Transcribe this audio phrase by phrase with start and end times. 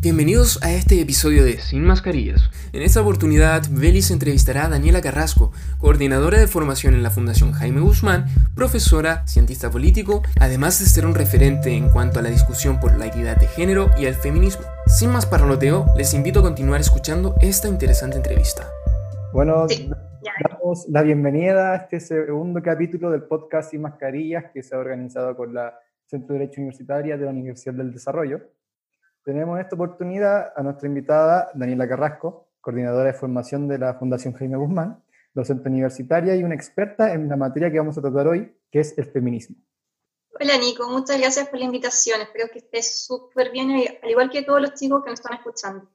[0.00, 2.50] Bienvenidos a este episodio de Sin Mascarillas.
[2.72, 5.50] En esta oportunidad, Belis entrevistará a Daniela Carrasco,
[5.80, 11.16] coordinadora de formación en la Fundación Jaime Guzmán, profesora, cientista político, además de ser un
[11.16, 14.64] referente en cuanto a la discusión por la equidad de género y el feminismo.
[14.86, 18.70] Sin más parloteo, les invito a continuar escuchando esta interesante entrevista.
[19.32, 19.66] Bueno,
[20.48, 25.36] damos la bienvenida a este segundo capítulo del podcast Sin Mascarillas que se ha organizado
[25.36, 25.76] con la
[26.06, 28.40] Centro de Derecho Universitaria de la Universidad del Desarrollo
[29.28, 34.32] tenemos en esta oportunidad a nuestra invitada Daniela Carrasco, coordinadora de formación de la Fundación
[34.32, 35.04] Jaime Guzmán,
[35.34, 38.96] docente universitaria y una experta en la materia que vamos a tratar hoy, que es
[38.96, 39.56] el feminismo.
[40.40, 42.22] Hola Nico, muchas gracias por la invitación.
[42.22, 43.70] Espero que estés súper bien,
[44.02, 45.86] al igual que todos los chicos que nos están escuchando.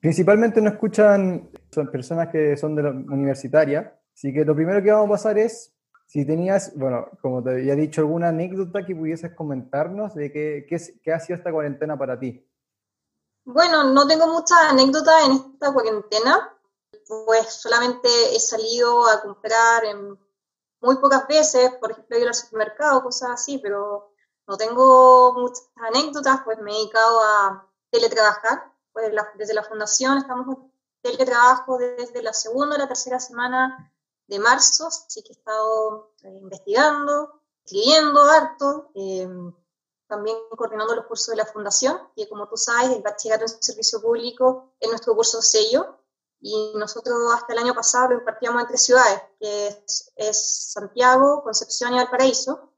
[0.00, 4.90] Principalmente nos escuchan son personas que son de la universitaria, así que lo primero que
[4.90, 9.32] vamos a pasar es si tenías, bueno, como te había dicho, alguna anécdota que pudieses
[9.34, 12.47] comentarnos de qué, qué, qué ha sido esta cuarentena para ti.
[13.50, 16.54] Bueno, no tengo muchas anécdotas en esta cuarentena,
[17.06, 19.84] pues solamente he salido a comprar
[20.82, 24.12] muy pocas veces, por ejemplo, ir al supermercado, cosas así, pero
[24.46, 30.58] no tengo muchas anécdotas, pues me he dedicado a teletrabajar, pues desde la fundación estamos
[30.58, 33.90] en teletrabajo desde la segunda o la tercera semana
[34.26, 39.26] de marzo, así que he estado eh, investigando, escribiendo harto, eh,
[40.08, 44.00] también coordinando los cursos de la Fundación, que como tú sabes, el bachillerato en servicio
[44.00, 45.98] público es nuestro curso sello,
[46.40, 49.84] y nosotros hasta el año pasado lo impartíamos en tres ciudades, que
[50.16, 52.72] es, Santiago, Concepción y Valparaíso,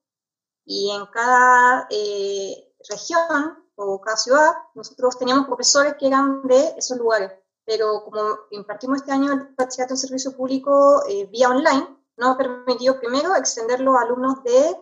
[0.64, 6.98] y en cada eh, región o cada ciudad nosotros teníamos profesores que eran de esos
[6.98, 7.32] lugares,
[7.64, 8.20] pero como
[8.50, 13.34] impartimos este año el bachillerato en servicio público eh, vía online, nos ha permitido primero
[13.36, 14.76] extenderlo a alumnos de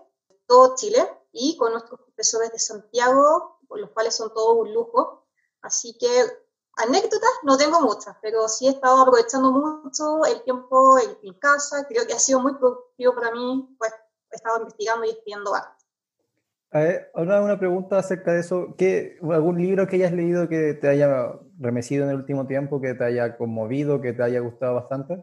[0.46, 5.24] todo Chile, y con nuestros profesores de Santiago, los cuales son todos un lujo.
[5.62, 6.08] Así que
[6.76, 11.86] anécdotas no tengo muchas, pero sí he estado aprovechando mucho el tiempo en, casa.
[11.88, 13.92] Creo que ha sido muy productivo para mí, pues
[14.32, 17.04] he estado investigando y escribiendo arte.
[17.14, 18.74] ahora una pregunta acerca de eso.
[18.76, 22.94] ¿Qué, ¿Algún libro que hayas leído que te haya remecido en el último tiempo, que
[22.94, 25.22] te haya conmovido, que te haya gustado bastante?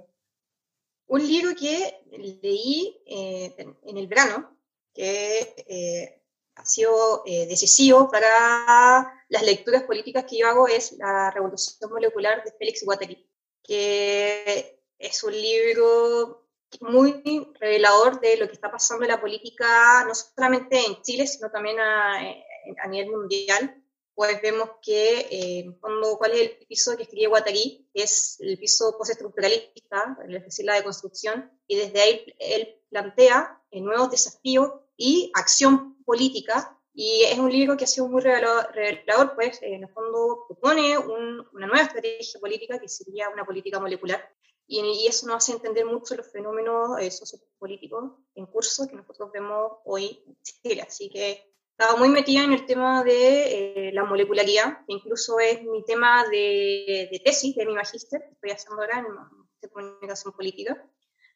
[1.07, 2.01] Un libro que
[2.41, 3.53] leí eh,
[3.83, 4.57] en el verano,
[4.93, 6.24] que eh,
[6.55, 12.43] ha sido eh, decisivo para las lecturas políticas que yo hago es La Revolución Molecular
[12.43, 13.29] de Félix Guattari,
[13.63, 16.47] que es un libro
[16.81, 21.49] muy revelador de lo que está pasando en la política, no solamente en Chile, sino
[21.51, 23.84] también a, a nivel mundial.
[24.15, 28.57] Pues vemos que, eh, fondo, cuál es el piso que escribe Guattari, que es el
[28.57, 36.01] piso postestructuralista, es decir, la deconstrucción, y desde ahí él plantea nuevos desafíos y acción
[36.03, 36.71] política.
[36.93, 41.67] Y es un libro que ha sido muy revelador, pues en el fondo propone una
[41.67, 44.23] nueva estrategia política que sería una política molecular.
[44.67, 49.73] Y, eso nos hace entender mucho los fenómenos eh, sociopolíticos en curso que nosotros vemos
[49.83, 50.81] hoy en Chile.
[50.81, 55.61] Así que estaba muy metida en el tema de eh, la molecularidad, que incluso es
[55.61, 60.89] mi tema de, de tesis de mi magíster, que estoy haciendo ahora en comunicación política.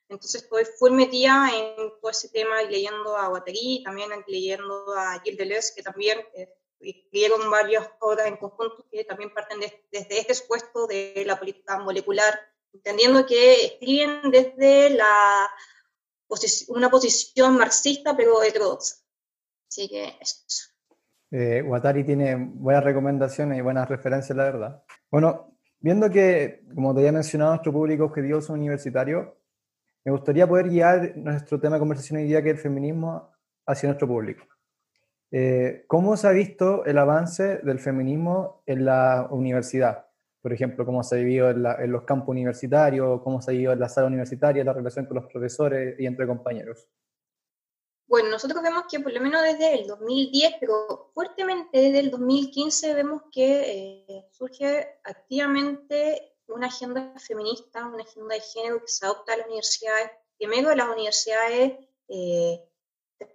[0.08, 5.20] Entonces estoy full metida en todo ese tema y leyendo a Guattari, también leyendo a
[5.20, 6.48] Gilles Deleuze, que también eh,
[6.80, 12.40] escribieron varias obras en conjunto que también parten desde este expuesto de la política molecular,
[12.72, 15.50] entendiendo que escriben desde la
[16.70, 19.04] una posición marxista pero heterodoxa.
[19.70, 20.70] Así que eso.
[21.32, 24.84] Eh, Guattari tiene buenas recomendaciones y buenas referencias, la verdad.
[25.12, 29.38] Bueno, viendo que, como te había mencionado, nuestro público objetivo es universitario,
[30.04, 33.32] me gustaría poder guiar nuestro tema de conversación hoy día, que es el feminismo,
[33.68, 34.44] hacia nuestro público.
[35.32, 40.08] Eh, ¿Cómo se ha visto el avance del feminismo en la universidad?
[40.42, 43.80] Por ejemplo, cómo se ha vivido en, los campos universitarios, cómo se ha vivido en
[43.80, 46.88] la sala universitaria, la relación con los profesores y entre compañeros.
[48.10, 52.96] Bueno, nosotros vemos que por lo menos desde el 2010, pero fuertemente desde el 2015
[52.96, 59.34] vemos que eh, surge activamente una agenda feminista, una agenda de género que se adopta
[59.34, 60.10] a las universidades,
[60.40, 62.68] primero las universidades eh,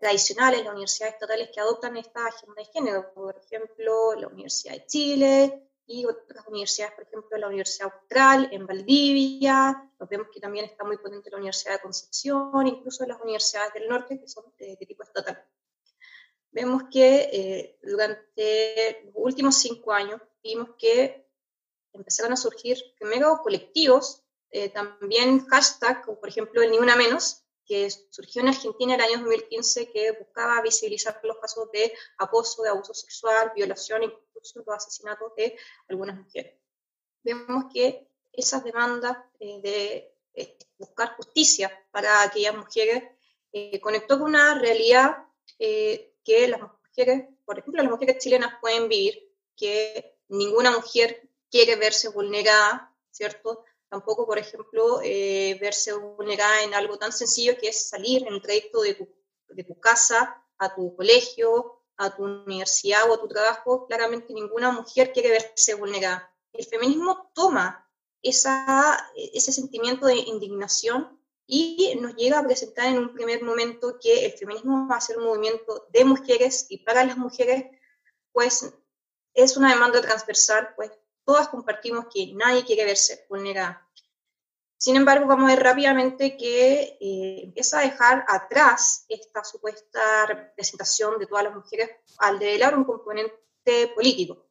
[0.01, 4.87] tradicionales, las universidades estatales que adoptan esta agenda de género, por ejemplo, la Universidad de
[4.87, 10.65] Chile y otras universidades, por ejemplo, la Universidad Austral en Valdivia, nos vemos que también
[10.65, 14.77] está muy potente la Universidad de Concepción, incluso las universidades del norte que son de,
[14.77, 15.45] tipo estatal.
[16.51, 21.29] Vemos que eh, durante los últimos cinco años vimos que
[21.93, 27.44] empezaron a surgir primero colectivos, eh, también hashtag, como por ejemplo el Ni Una Menos,
[27.67, 32.63] que surgió en Argentina en el año 2015 que buscaba visibilizar los casos de acoso,
[32.63, 35.57] de abuso sexual, violación e incluso los asesinatos de
[35.89, 36.55] algunas mujeres.
[37.23, 43.05] Vemos que esas demandas eh, de eh, buscar justicia para aquellas mujeres
[43.53, 45.19] eh, conectó con una realidad
[45.57, 52.09] que las mujeres, por ejemplo, las mujeres chilenas pueden vivir, que ninguna mujer quiere verse
[52.09, 53.65] vulnerada, ¿cierto?
[53.95, 58.43] Tampoco, por ejemplo, eh, verse vulnerada en algo tan sencillo que es salir en el
[58.43, 59.09] trayecto de tu,
[59.51, 63.87] de tu casa a tu colegio, a tu universidad o a tu trabajo.
[63.87, 66.29] Claramente ninguna mujer quiere verse vulnerada.
[66.53, 67.89] El feminismo toma
[68.21, 74.27] esa, ese sentimiento de indignación y nos llega a presentar en un primer momento que
[74.27, 77.67] el feminismo va a ser un movimiento de mujeres y para las mujeres,
[78.33, 78.75] pues
[79.35, 80.91] es una demanda transversal, pues
[81.25, 83.84] todas compartimos que nadie quiere verse vulnerada.
[84.77, 91.19] Sin embargo, vamos a ver rápidamente que eh, empieza a dejar atrás esta supuesta representación
[91.19, 94.47] de todas las mujeres al develar un componente político.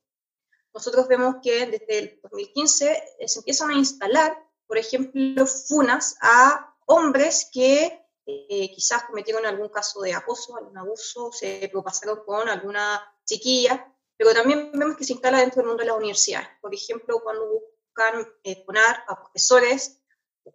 [0.73, 4.35] Nosotros vemos que desde el 2015 eh, se empiezan a instalar,
[4.65, 11.31] por ejemplo, funas a hombres que eh, quizás cometieron algún caso de acoso, algún abuso,
[11.31, 15.87] se pasaron con alguna chiquilla, pero también vemos que se instala dentro del mundo de
[15.87, 16.47] las universidades.
[16.61, 20.02] Por ejemplo, cuando buscan eh, poner a profesores,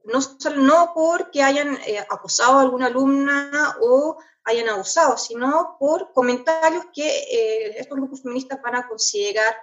[0.05, 0.20] no,
[0.56, 7.08] no porque hayan eh, acosado a alguna alumna o hayan abusado, sino por comentarios que
[7.08, 9.55] eh, estos grupos feministas van a considerar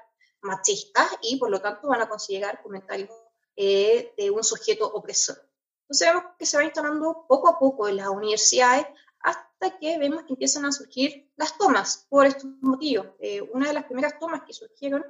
[0.42, 3.10] machistas y por lo tanto van a considerar comentarios
[3.56, 5.38] de un sujeto opresor.
[5.86, 8.88] Entonces vemos que se va instalando poco a poco en las universidades
[9.20, 13.08] hasta que vemos que empiezan a surgir las tomas por estos motivos.
[13.20, 15.06] Eh, una de las primeras tomas que surgieron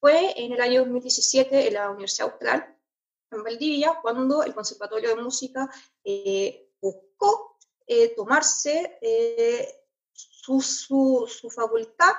[0.00, 2.76] fue en el año 2017 en la Universidad Austral,
[3.36, 5.70] en Valdivia, cuando el Conservatorio de Música
[6.04, 8.98] eh, buscó eh, tomarse
[10.12, 12.14] su, su, su, facultad,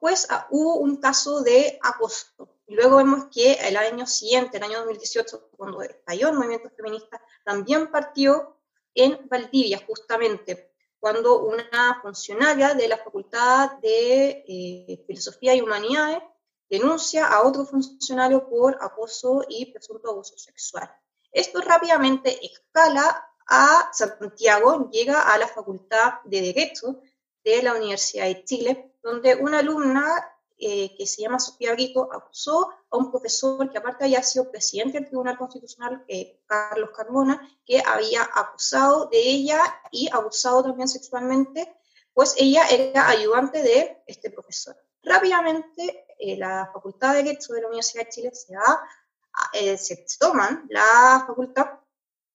[0.00, 2.26] pues ah, hubo un caso de acoso.
[2.66, 7.20] Y luego vemos que el año siguiente, el año 2018, cuando estalló el movimiento feminista,
[7.44, 8.56] también partió
[8.94, 16.22] en Valdivia, justamente, cuando una funcionaria de la Facultad de eh, Filosofía y Humanidades
[16.70, 20.90] denuncia a otro funcionario por acoso y presunto abuso sexual.
[21.32, 27.00] Esto rápidamente escala a Santiago, llega a la Facultad de Derecho
[27.44, 30.24] de la Universidad de Chile, donde una alumna
[30.62, 34.98] eh, que se llama Sofía Brito, acusó a un profesor que aparte había sido presidente
[34.98, 39.58] del Tribunal Constitucional, eh, Carlos Carmona, que había acusado de ella
[39.90, 41.74] y abusado también sexualmente,
[42.12, 44.76] pues ella era ayudante de este profesor.
[45.02, 50.66] Rápidamente, eh, la Facultad de Derecho de la Universidad de Chile se, da, se toman
[50.68, 51.80] la facultad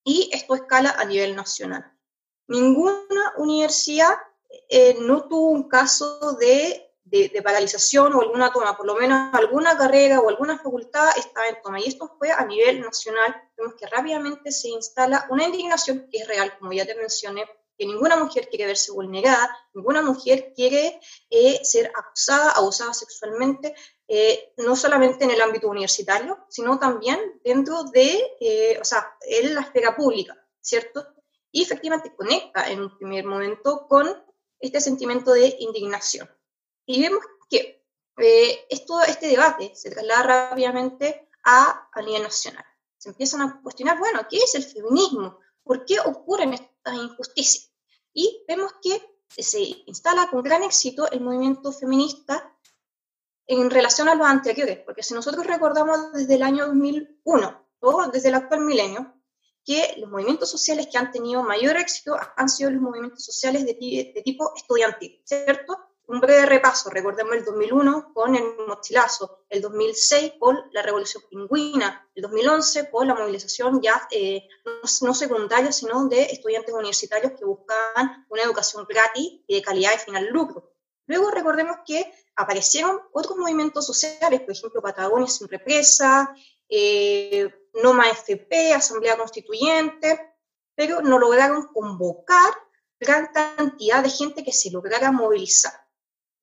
[0.04, 1.92] y esto escala a nivel nacional.
[2.48, 4.16] Ninguna universidad
[5.02, 10.20] no tuvo un caso de de, paralización o alguna toma, por lo menos alguna carrera
[10.20, 11.80] o alguna facultad estaba en toma.
[11.80, 13.36] Y esto fue a nivel nacional.
[13.56, 17.46] Vemos que rápidamente se instala una indignación que es real, como ya te mencioné,
[17.78, 21.00] que ninguna mujer quiere verse vulnerada, ninguna mujer quiere
[21.30, 23.76] eh, ser acusada, abusada sexualmente,
[24.08, 29.56] eh, no solamente en el ámbito universitario, sino también dentro de, eh, o sea, en
[29.56, 31.06] la esfera pública, ¿cierto?
[31.52, 34.24] Y efectivamente conecta en un primer momento con
[34.60, 36.30] este sentimiento de indignación.
[36.86, 37.84] Y vemos que
[38.70, 42.64] esto, este debate se traslada rápidamente a, a nivel nacional.
[42.98, 45.40] Se empiezan a cuestionar, bueno, ¿qué es el feminismo?
[45.64, 47.72] ¿Por qué ocurren estas injusticias?
[48.14, 52.56] Y vemos que se instala con gran éxito el movimiento feminista
[53.48, 58.30] en relación a los anteriores, porque si nosotros recordamos desde el año 2001 o desde
[58.30, 59.14] el actual milenio,
[59.64, 63.74] que los movimientos sociales que han tenido mayor éxito han sido los movimientos sociales de
[64.24, 65.85] tipo estudiantil, ¿cierto?
[66.08, 72.10] Un breve repaso, recordemos el 2001 con el mochilazo, el 2006 con la revolución pingüina,
[72.14, 74.48] el 2011 con la movilización ya eh,
[75.02, 80.00] no, secundaria, sino de estudiantes universitarios que buscaban una educación gratis y de calidad y
[80.00, 80.74] final lucro.
[81.08, 86.36] Luego recordemos que aparecieron otros movimientos sociales, por ejemplo, Patagonia sin represa,
[86.70, 90.36] eh, Noma FP, Asamblea Constituyente,
[90.76, 92.54] pero no lograron convocar
[93.00, 95.85] gran cantidad de gente que se lograra movilizar.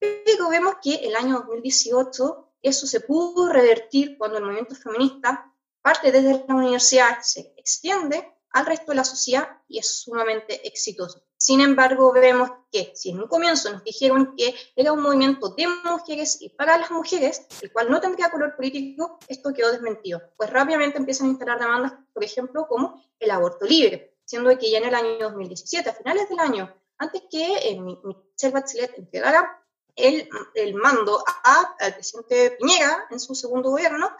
[0.03, 6.11] Pero vemos que el año 2018 eso se pudo revertir cuando el movimiento feminista parte
[6.11, 11.23] desde la universidad, se extiende al resto de la sociedad y es sumamente exitoso.
[11.37, 15.67] Sin embargo, vemos que si en un comienzo nos dijeron que era un movimiento de
[15.85, 20.21] mujeres y para las mujeres, el cual no tendría color político, esto quedó desmentido.
[20.37, 24.79] Pues rápidamente empiezan a instalar demandas, por ejemplo, como el aborto libre, siendo que ya
[24.79, 29.62] en el año 2017, a finales del año, antes que eh, Michelle Bachelet entregara
[29.97, 34.11] el, el mando al presidente Piñera en su segundo gobierno,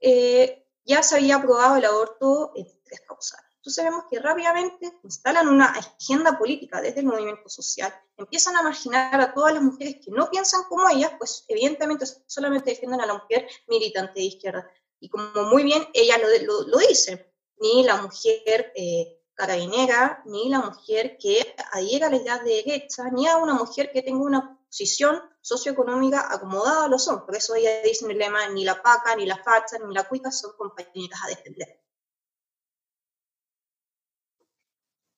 [0.00, 3.50] eh, ya se había aprobado el aborto en tres causales.
[3.56, 9.20] Entonces vemos que rápidamente instalan una agenda política desde el movimiento social, empiezan a marginar
[9.20, 13.14] a todas las mujeres que no piensan como ellas, pues evidentemente solamente defienden a la
[13.14, 14.70] mujer militante de izquierda.
[14.98, 20.60] Y como muy bien ella lo, lo, dice, ni la mujer eh, carabinera, ni la
[20.60, 24.59] mujer que adhiera a la edad de derecha, ni a una mujer que tenga una
[24.70, 27.26] posición socioeconómica acomodada los hombres.
[27.26, 30.04] Por eso ella dice en el lema, ni la paca, ni la facha, ni la
[30.04, 31.80] cuica son compañeras a defender.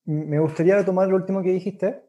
[0.04, 2.08] Me gustaría retomar lo último que dijiste,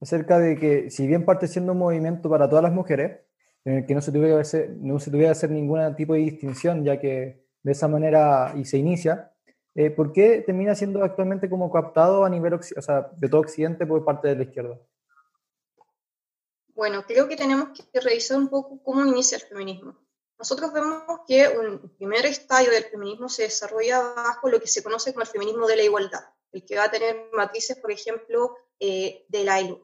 [0.00, 3.20] acerca de que si bien parte siendo un movimiento para todas las mujeres,
[3.64, 6.12] en el que no se tuviera que hacer, no se tuviera que hacer ningún tipo
[6.14, 9.32] de distinción, ya que de esa manera y se inicia,
[9.74, 13.86] eh, ¿por qué termina siendo actualmente como captado a nivel o sea, de todo Occidente
[13.86, 14.78] por parte de la izquierda?
[16.74, 19.96] Bueno, creo que tenemos que revisar un poco cómo inicia el feminismo.
[20.38, 25.12] Nosotros vemos que un primer estadio del feminismo se desarrolla bajo lo que se conoce
[25.12, 29.24] como el feminismo de la igualdad, el que va a tener matrices, por ejemplo, eh,
[29.28, 29.78] de la, eh,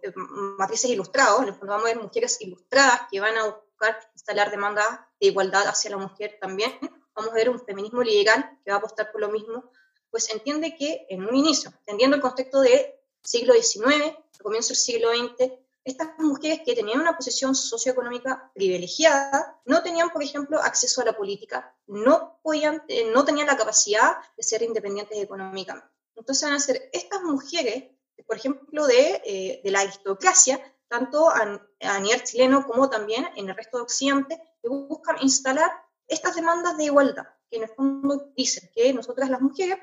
[0.59, 4.51] matrices ilustrados, en el fondo vamos a ver mujeres ilustradas que van a buscar instalar
[4.51, 4.87] demandas
[5.21, 6.77] de igualdad hacia la mujer también.
[7.15, 9.71] Vamos a ver un feminismo liberal que va a apostar por lo mismo,
[10.11, 12.87] pues entiende que en un inicio, entendiendo el contexto del
[13.23, 15.53] siglo XIX, comienzo del siglo XX,
[15.85, 21.17] estas mujeres que tenían una posición socioeconómica privilegiada no tenían, por ejemplo, acceso a la
[21.17, 25.89] política, no, podían, eh, no tenían la capacidad de ser independientes económicamente.
[26.15, 27.85] Entonces van a ser estas mujeres,
[28.27, 33.49] por ejemplo, de, eh, de la aristocracia, tanto a, a, nivel chileno como también en
[33.49, 35.71] el resto de Occidente, que buscan instalar
[36.07, 39.79] estas demandas de igualdad, que en el fondo dicen que nosotras las mujeres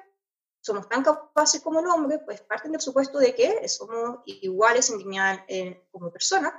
[0.68, 4.98] somos tan capaces como el hombre, pues parten del supuesto de que somos iguales en
[4.98, 6.54] dignidad eh, como personas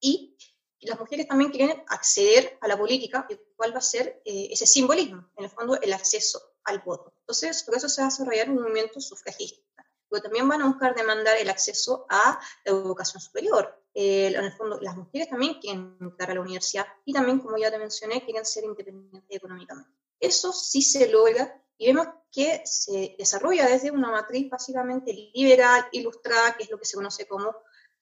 [0.00, 0.36] y
[0.80, 3.26] las mujeres también quieren acceder a la política,
[3.56, 7.12] cuál va a ser eh, ese simbolismo, en el fondo el acceso al voto.
[7.20, 9.60] Entonces, por eso se va a desarrollar un movimiento sufragista,
[10.08, 13.84] pero también van a buscar demandar el acceso a la educación superior.
[13.92, 17.58] Eh, en el fondo, las mujeres también quieren entrar a la universidad y también, como
[17.58, 19.90] ya te mencioné, quieren ser independientes económicamente.
[20.18, 26.54] Eso sí se logra y vemos que se desarrolla desde una matriz básicamente liberal, ilustrada,
[26.54, 27.56] que es lo que se conoce como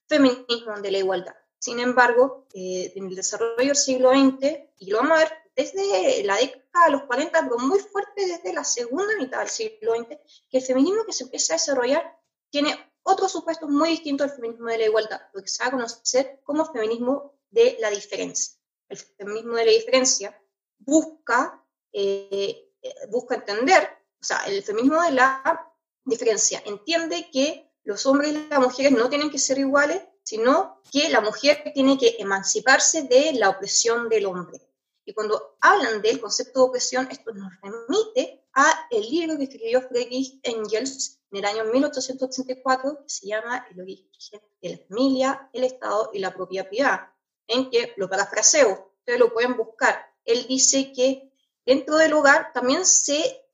[0.05, 1.33] feminismo de la igualdad.
[1.57, 6.23] Sin embargo, eh, en el desarrollo del siglo XX, y lo vamos a ver desde
[6.25, 10.09] la década de los 40, pero muy fuerte desde la segunda mitad del siglo XX,
[10.49, 12.19] que el feminismo que se empieza a desarrollar
[12.49, 15.71] tiene otros supuestos muy distintos al feminismo de la igualdad, lo que se va a
[15.71, 18.59] conocer como feminismo de la diferencia.
[18.89, 20.37] El feminismo de la diferencia
[20.79, 22.68] busca eh,
[23.09, 23.89] busca entender,
[24.21, 25.73] o sea, el feminismo de la
[26.05, 31.09] diferencia entiende que los hombres y las mujeres no tienen que ser iguales, sino que
[31.09, 34.61] la mujer tiene que emanciparse de la opresión del hombre.
[35.05, 39.81] Y cuando hablan del concepto de opresión, esto nos remite a el libro que escribió
[39.81, 45.63] Friedrich Engels en el año 1884, que se llama El origen de la familia, el
[45.63, 47.09] Estado y la propiedad,
[47.47, 50.05] en que lo parafraseo, ustedes lo pueden buscar.
[50.25, 51.28] Él dice que
[51.69, 53.45] dentro del hogar también se,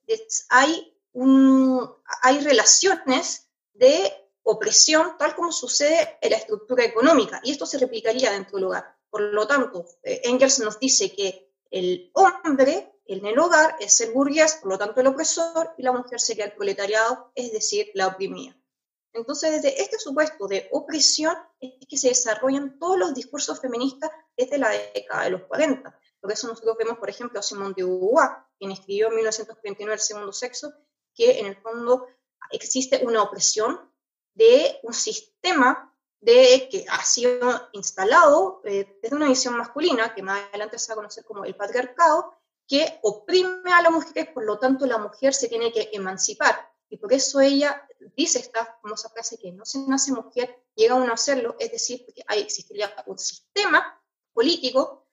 [0.47, 0.97] hay,
[2.21, 8.31] hay relaciones de opresión, tal como sucede en la estructura económica, y esto se replicaría
[8.31, 8.95] dentro del hogar.
[9.09, 14.13] Por lo tanto, eh, Engels nos dice que el hombre en el hogar es el
[14.13, 18.07] burgués, por lo tanto el opresor, y la mujer sería el proletariado, es decir, la
[18.07, 18.55] oprimida.
[19.11, 24.57] Entonces, desde este supuesto de opresión es que se desarrollan todos los discursos feministas desde
[24.57, 25.99] la década de los 40.
[26.19, 29.99] Por eso nosotros vemos, por ejemplo, a Simone de Beauvoir, quien escribió en 1939 El
[29.99, 30.73] segundo sexo,
[31.13, 32.07] que en el fondo
[32.51, 33.79] existe una opresión
[34.33, 40.41] de un sistema de, que ha sido instalado eh, desde una visión masculina, que más
[40.49, 42.33] adelante se va a conocer como el patriarcado,
[42.67, 46.71] que oprime a la mujer, por lo tanto la mujer se tiene que emancipar.
[46.89, 51.11] Y por eso ella dice esta famosa frase que no se nace mujer, llega uno
[51.11, 54.01] a hacerlo, es decir, ahí existiría un sistema
[54.33, 55.04] político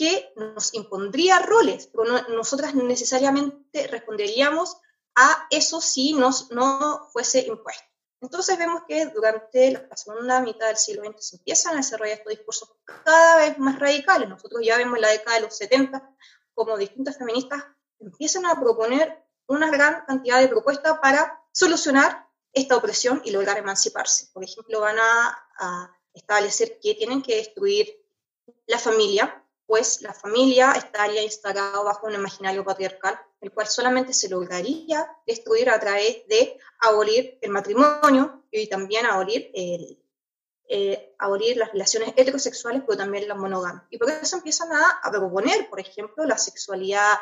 [0.00, 4.78] que nos impondría roles, pero nosotras necesariamente responderíamos
[5.14, 7.84] a eso si nos, no fuese impuesto.
[8.22, 12.30] Entonces vemos que durante la segunda mitad del siglo XX se empiezan a desarrollar estos
[12.30, 12.72] discursos
[13.04, 14.26] cada vez más radicales.
[14.26, 16.16] Nosotros ya vemos en la década de los 70
[16.54, 17.62] como distintas feministas
[17.98, 24.28] empiezan a proponer una gran cantidad de propuestas para solucionar esta opresión y lograr emanciparse.
[24.32, 28.02] Por ejemplo, van a, a establecer que tienen que destruir
[28.66, 29.39] la familia,
[29.70, 35.70] pues la familia estaría instalada bajo un imaginario patriarcal, el cual solamente se lograría destruir
[35.70, 40.02] a través de abolir el matrimonio y también abolir, el,
[40.68, 43.84] eh, abolir las relaciones heterosexuales, pero también las monogamias.
[43.90, 47.12] Y por eso empiezan a, proponer, por ejemplo, la sexualidad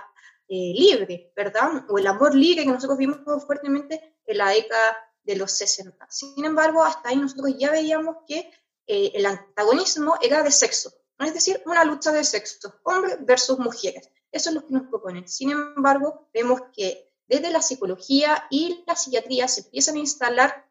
[0.48, 1.84] eh, libre, ¿verdad?
[1.90, 6.06] O el amor libre que nosotros vimos fuertemente en la década de los 60.
[6.08, 8.50] Sin embargo, hasta ahí nosotros ya veíamos que
[8.86, 14.10] eh, el antagonismo era de sexo, es decir, una lucha de sexo, hombres versus mujeres.
[14.30, 15.26] Eso es lo que nos proponen.
[15.26, 20.68] Sin embargo, vemos que desde la psicología y la psiquiatría se empiezan a instalar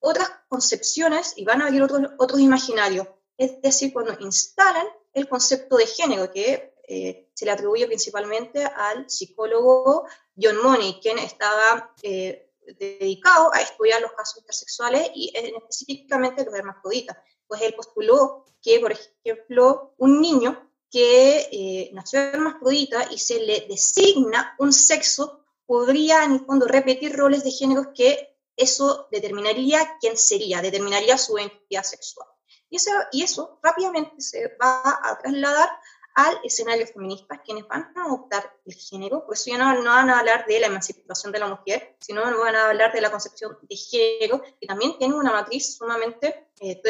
[0.00, 3.06] otras concepciones y van a haber otros, otros imaginarios.
[3.36, 9.08] Es decir, cuando instalan el concepto de género, que eh, se le atribuye principalmente al
[9.08, 16.54] psicólogo John Money, quien estaba eh, dedicado a estudiar los casos intersexuales y específicamente los
[16.54, 17.16] hermafroditas.
[17.50, 23.66] Pues él postuló que, por ejemplo, un niño que eh, nació hermafrodita y se le
[23.68, 30.16] designa un sexo podría en el fondo repetir roles de género que eso determinaría quién
[30.16, 32.28] sería, determinaría su identidad sexual.
[32.68, 35.70] Y eso, y eso rápidamente se va a trasladar
[36.14, 40.44] al escenario feminista, quienes van a adoptar el género, pues ya no, van a hablar
[40.46, 44.42] de la emancipación de la mujer, sino van a hablar de la concepción de género,
[44.60, 46.80] que también tiene una matriz sumamente eh,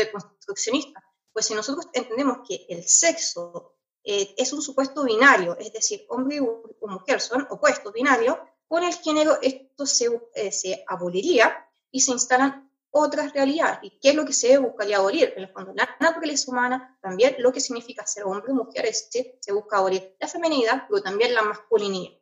[1.33, 6.41] Pues si nosotros entendemos que el sexo eh, es un supuesto binario, es decir, hombre
[6.41, 12.13] o mujer son opuestos binarios, con el género esto se, eh, se aboliría y se
[12.13, 13.81] instalan otras realidades.
[13.83, 15.33] ¿Y qué es lo que se buscaría abolir?
[15.37, 19.11] En el fondo, la naturaleza humana, también lo que significa ser hombre o mujer, es
[19.11, 22.17] decir, se busca abolir la feminidad, pero también la masculinidad.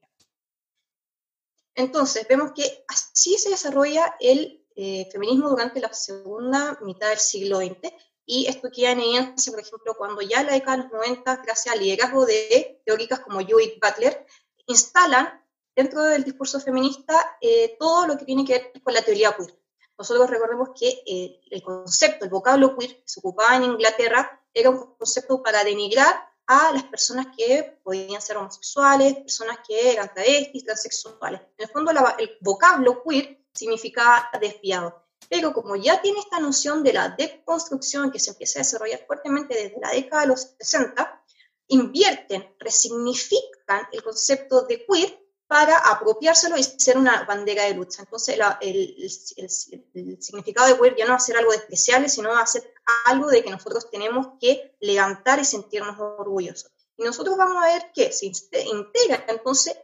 [1.75, 7.59] Entonces, vemos que así se desarrolla el eh, feminismo durante la segunda mitad del siglo
[7.59, 7.93] XX,
[8.31, 11.37] y esto queda en evidencia, por ejemplo, cuando ya en la década de los 90,
[11.37, 14.27] gracias al liderazgo de teóricas como Judith Butler,
[14.67, 15.43] instalan
[15.75, 19.59] dentro del discurso feminista eh, todo lo que tiene que ver con la teoría queer.
[19.97, 24.69] Nosotros recordemos que eh, el concepto, el vocablo queer que se ocupaba en Inglaterra era
[24.69, 30.65] un concepto para denigrar a las personas que podían ser homosexuales, personas que eran travestis,
[30.65, 31.41] transexuales.
[31.57, 35.08] En el fondo, el vocablo queer significaba desviado.
[35.29, 39.55] Pero como ya tiene esta noción de la deconstrucción que se empieza a desarrollar fuertemente
[39.55, 41.25] desde la década de los 60,
[41.69, 48.03] invierten, resignifican el concepto de queer para apropiárselo y ser una bandera de lucha.
[48.03, 52.47] Entonces, el, significado de queer ya no va a ser algo despreciable, sino va a
[52.47, 52.75] ser
[53.07, 56.71] algo de que nosotros tenemos que levantar y sentirnos orgullosos.
[56.97, 59.77] Y nosotros vamos a ver que se integra entonces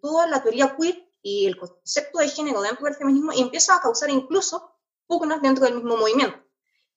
[0.00, 3.80] toda la teoría queer y el concepto de género dentro del feminismo y empieza a
[3.80, 6.38] causar incluso pugnas dentro del mismo movimiento.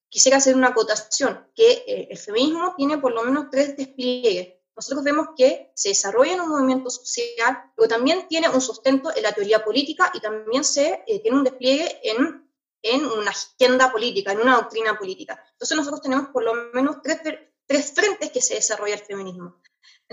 [0.09, 5.03] Quisiera hacer una acotación, que eh, el feminismo tiene por lo menos tres despliegues nosotros
[5.03, 9.31] vemos que se desarrolla en un movimiento social, pero también tiene un sustento en la
[9.31, 12.49] teoría política y también se eh, tiene un despliegue en,
[12.81, 15.43] en, una agenda política, en una doctrina política.
[15.51, 17.19] Entonces nosotros tenemos por lo menos tres,
[17.67, 19.61] tres frentes que se desarrolla el feminismo.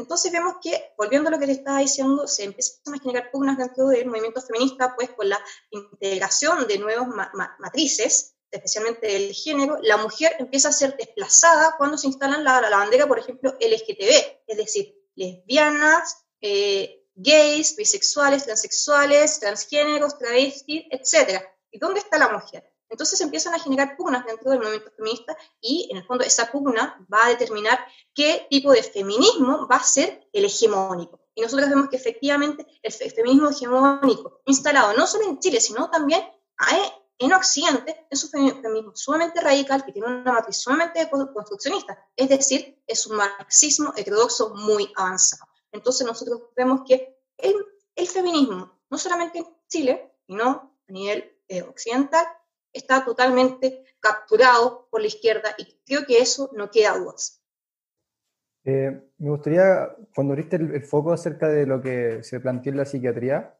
[0.00, 3.58] Entonces vemos que, volviendo a lo que te estaba diciendo, se empiezan a generar pugnas
[3.58, 5.38] dentro del movimiento feminista, pues con la
[5.70, 7.08] integración de nuevas
[7.58, 12.76] matrices especialmente del género, la mujer empieza a ser desplazada cuando se instalan la, la
[12.76, 21.42] bandera, por ejemplo, LGTB, es decir, lesbianas, eh, gays, bisexuales, transexuales, transgéneros, travestis, etc.
[21.70, 22.69] ¿Y dónde está la mujer?
[22.90, 26.98] Entonces empiezan a generar pugnas dentro del movimiento feminista y en el fondo esa pugna
[27.12, 27.78] va a determinar
[28.12, 31.20] qué tipo de feminismo va a ser el hegemónico.
[31.34, 36.20] Y nosotros vemos que efectivamente el feminismo hegemónico, instalado no solo en Chile, sino también
[37.18, 42.82] en Occidente es un feminismo sumamente radical que tiene una matriz sumamente construccionista, es decir,
[42.86, 45.44] es un marxismo heterodoxo muy avanzado.
[45.70, 47.54] Entonces nosotros vemos que el,
[47.94, 52.26] el feminismo, no solamente en Chile, sino a nivel eh, occidental,
[52.72, 57.42] está totalmente capturado por la izquierda y creo que eso no queda dudas.
[58.64, 62.78] Eh, me gustaría, cuando abriste el, el, foco acerca de lo que se planteó en
[62.78, 63.56] la psiquiatría,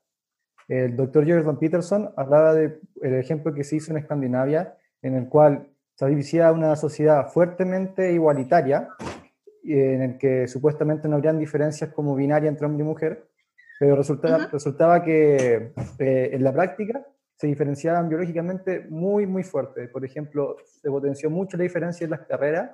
[0.68, 5.68] el doctor Jordan Peterson hablaba del ejemplo que se hizo en Escandinavia, en el cual
[5.96, 8.88] se vivía una sociedad fuertemente igualitaria,
[9.64, 13.28] en el que supuestamente no habrían diferencias como binaria entre hombre y mujer,
[13.78, 17.04] pero resultaba, resultaba que eh, en la práctica
[17.40, 19.88] se diferenciaban biológicamente muy, muy fuerte.
[19.88, 22.72] Por ejemplo, se potenció mucho la diferencia en las carreras,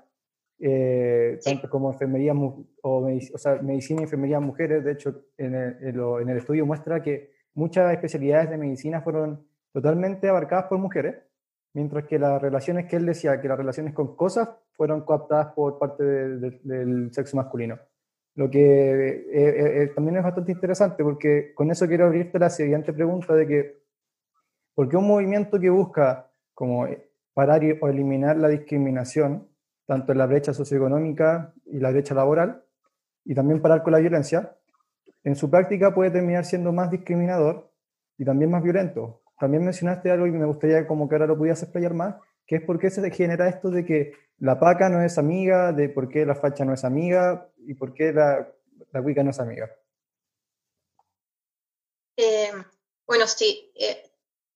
[0.59, 4.83] eh, tanto como enfermería o, o sea, medicina y enfermería mujeres.
[4.83, 10.29] De hecho, en el, en el estudio muestra que muchas especialidades de medicina fueron totalmente
[10.29, 11.15] abarcadas por mujeres,
[11.73, 15.79] mientras que las relaciones que él decía, que las relaciones con cosas, fueron cooptadas por
[15.79, 17.79] parte del sexo masculino.
[18.35, 22.51] Lo que eh, eh, eh, también es bastante interesante, porque con eso quiero abrirte la
[22.51, 23.86] siguiente pregunta de que,
[24.77, 26.87] ¿por qué un movimiento que busca como
[27.33, 29.49] parar o eliminar la discriminación,
[29.87, 32.63] tanto en la brecha socioeconómica y la brecha laboral,
[33.25, 34.55] y también parar con la violencia,
[35.25, 37.73] en su práctica puede terminar siendo más discriminador
[38.19, 39.23] y también más violento?
[39.39, 42.63] También mencionaste algo y me gustaría como que ahora lo pudieras explayar más, que es
[42.63, 46.27] por qué se genera esto de que la paca no es amiga, de por qué
[46.27, 48.47] la facha no es amiga y por qué la,
[48.93, 49.71] la cuica no es amiga.
[52.19, 52.51] Eh,
[53.07, 54.03] bueno, sí, eh,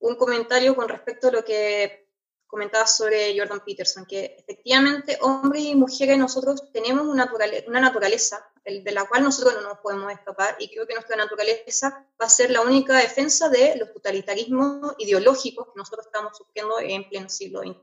[0.01, 2.09] un comentario con respecto a lo que
[2.47, 7.33] comentaba sobre Jordan Peterson, que efectivamente hombres y mujeres nosotros tenemos una,
[7.69, 12.07] una naturaleza de la cual nosotros no nos podemos escapar y creo que nuestra naturaleza
[12.21, 17.09] va a ser la única defensa de los totalitarismos ideológicos que nosotros estamos sufriendo en
[17.09, 17.79] pleno siglo XXI.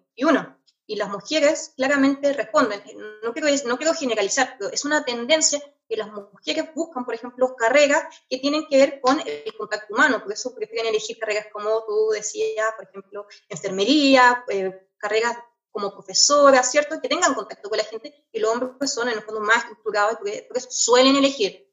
[0.90, 2.82] Y las mujeres claramente responden.
[3.24, 7.56] No quiero, no quiero generalizar, pero es una tendencia que las mujeres buscan, por ejemplo,
[7.56, 11.86] carreras que tienen que ver con el contacto humano, por eso prefieren elegir carreras como
[11.86, 15.38] tú decías, por ejemplo, enfermería, eh, carreras
[15.72, 17.00] como profesora, ¿cierto?
[17.02, 19.58] Que tengan contacto con la gente y los hombres pues, son en el fondo más
[19.58, 21.72] estructurados porque, suelen elegir,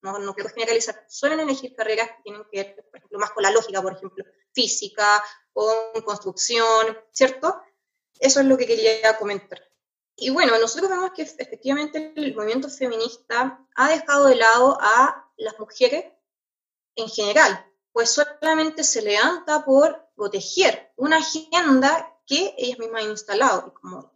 [0.00, 3.42] no, no quiero generalizar, suelen elegir carreras que tienen que ver, por ejemplo, más con
[3.42, 5.22] la lógica, por ejemplo, física,
[5.52, 7.60] con construcción, ¿cierto?
[8.18, 9.71] Eso es lo que quería comentar.
[10.22, 15.58] Y bueno, nosotros vemos que efectivamente el movimiento feminista ha dejado de lado a las
[15.58, 16.12] mujeres
[16.94, 23.66] en general, pues solamente se levanta por proteger una agenda que ellas mismas han instalado.
[23.66, 24.12] Y como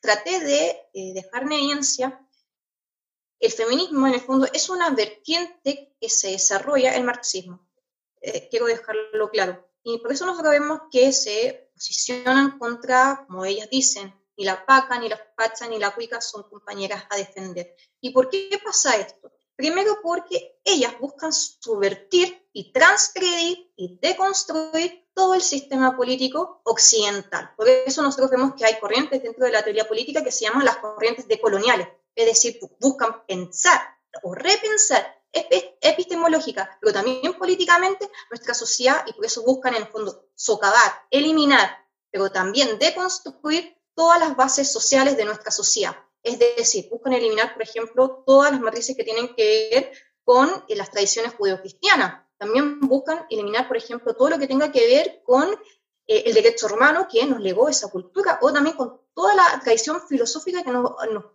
[0.00, 2.26] traté de eh, dejar en evidencia,
[3.38, 7.68] el feminismo en el fondo es una vertiente que se desarrolla el marxismo.
[8.22, 9.68] Eh, quiero dejarlo claro.
[9.82, 14.98] Y por eso nosotros vemos que se posicionan contra, como ellas dicen, ni la paca,
[14.98, 17.76] ni la facha, ni la cuica son compañeras a defender.
[18.00, 19.32] ¿Y por qué pasa esto?
[19.56, 27.54] Primero porque ellas buscan subvertir y transgredir y deconstruir todo el sistema político occidental.
[27.56, 30.66] Por eso nosotros vemos que hay corrientes dentro de la teoría política que se llaman
[30.66, 33.80] las corrientes decoloniales, es decir, buscan pensar
[34.22, 35.16] o repensar
[35.80, 41.86] epistemológica, pero también políticamente nuestra sociedad y por eso buscan en el fondo socavar, eliminar,
[42.10, 45.96] pero también deconstruir todas las bases sociales de nuestra sociedad.
[46.22, 50.76] Es decir, buscan eliminar, por ejemplo, todas las matrices que tienen que ver con eh,
[50.76, 52.24] las tradiciones judeocristianas.
[52.36, 55.48] También buscan eliminar, por ejemplo, todo lo que tenga que ver con
[56.06, 60.00] eh, el derecho romano que nos legó esa cultura, o también con toda la tradición
[60.06, 60.92] filosófica que nos,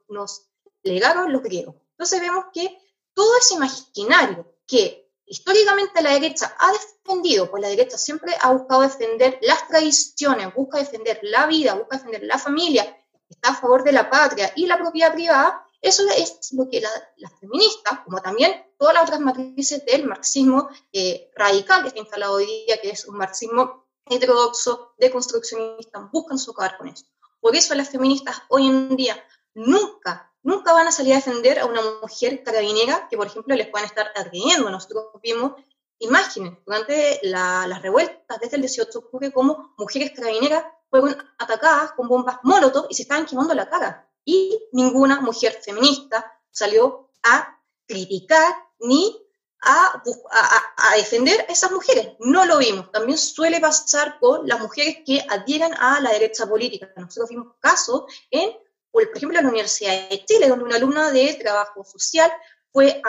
[0.07, 0.51] nos
[0.83, 1.75] legaron los griegos.
[1.91, 2.77] Entonces vemos que
[3.13, 5.00] todo ese imaginario que
[5.31, 10.77] históricamente la derecha ha defendido, pues la derecha siempre ha buscado defender las tradiciones, busca
[10.77, 12.83] defender la vida, busca defender la familia,
[13.29, 17.39] está a favor de la patria y la propiedad privada, eso es lo que las
[17.39, 22.45] feministas, como también todas las otras matrices del marxismo eh, radical que está instalado hoy
[22.45, 27.05] día, que es un marxismo heterodoxo, deconstruccionista, buscan socavar con eso.
[27.39, 29.15] Por eso las feministas hoy en día
[29.53, 33.67] nunca, nunca van a salir a defender a una mujer carabinera que, por ejemplo, les
[33.67, 34.69] puedan estar agrediendo.
[34.69, 35.53] Nosotros vimos
[35.99, 42.07] imágenes durante las revueltas desde el 18 de octubre como mujeres carabineras fueron atacadas con
[42.07, 44.09] bombas molotov y se estaban quemando la cara.
[44.25, 49.17] Y ninguna mujer feminista salió a criticar ni
[49.61, 50.03] a,
[50.77, 52.09] a, defender a esas mujeres.
[52.19, 52.91] No lo vimos.
[52.91, 56.91] También suele pasar con las mujeres que adhieren a la derecha política.
[56.95, 58.51] Nosotros vimos casos en,
[58.91, 62.31] por ejemplo, en la Universidad de Chile, donde una alumna de trabajo social
[62.71, 63.01] fue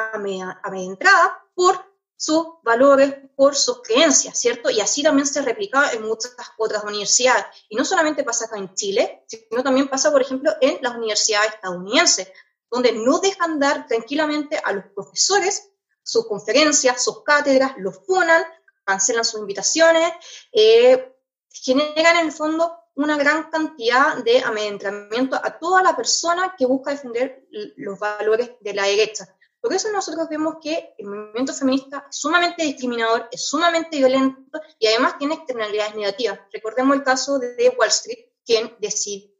[0.63, 1.85] amedrentada por
[2.17, 4.71] sus valores, por sus creencias, ¿cierto?
[4.71, 7.45] Y así también se replica en muchas otras universidades.
[7.69, 11.55] Y no solamente pasa acá en Chile, sino también pasa, por ejemplo, en las universidades
[11.55, 12.29] estadounidenses,
[12.71, 15.69] donde no dejan dar tranquilamente a los profesores
[16.05, 18.45] sus conferencias, sus cátedras, los funan,
[18.85, 20.13] cancelan sus invitaciones,
[20.53, 21.15] eh,
[21.51, 26.91] generan en el fondo una gran cantidad de amedrentamiento a toda la persona que busca
[26.91, 29.27] defender los valores de la derecha.
[29.61, 34.89] Por eso nosotros vemos que el movimiento feminista es sumamente discriminador, es sumamente violento y
[34.89, 36.41] además tiene externalidades negativas.
[36.53, 38.77] Recordemos el caso de Wall Street, quien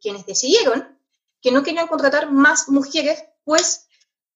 [0.01, 0.97] quienes decidieron
[1.41, 3.87] que no querían contratar más mujeres, pues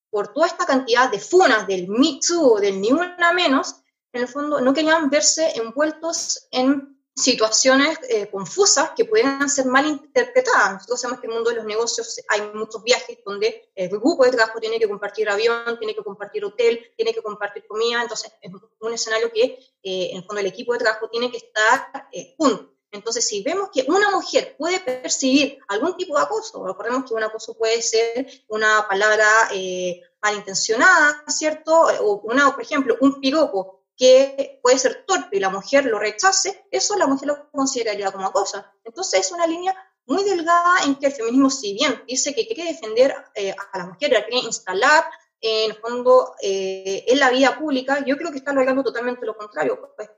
[0.10, 3.78] por toda esta cantidad de funas del Me Too, del Ni Una Menos,
[4.12, 9.88] en el fondo no querían verse envueltos en situaciones eh, confusas que pueden ser mal
[9.88, 10.74] interpretadas.
[10.74, 14.24] Nosotros sabemos que en el mundo de los negocios hay muchos viajes donde el grupo
[14.24, 18.32] de trabajo tiene que compartir avión, tiene que compartir hotel, tiene que compartir comida, entonces
[18.40, 19.44] es un escenario que
[19.82, 22.78] eh, en el fondo el equipo de trabajo tiene que estar eh, junto.
[22.92, 27.24] Entonces, si vemos que una mujer puede percibir algún tipo de acoso, recordemos que un
[27.24, 31.74] acoso puede ser una palabra eh, malintencionada, ¿cierto?
[32.02, 36.66] O una, por ejemplo, un piropo que puede ser torpe y la mujer lo rechace,
[36.72, 38.64] eso la mujer lo consideraría como acoso.
[38.84, 42.66] Entonces, es una línea muy delgada en que el feminismo, si bien dice que quiere
[42.66, 45.04] defender eh, a la mujer, la quiere instalar
[45.42, 49.36] en el fondo eh, en la vida pública, yo creo que está logrando totalmente lo
[49.36, 49.94] contrario.
[49.96, 50.10] Pues,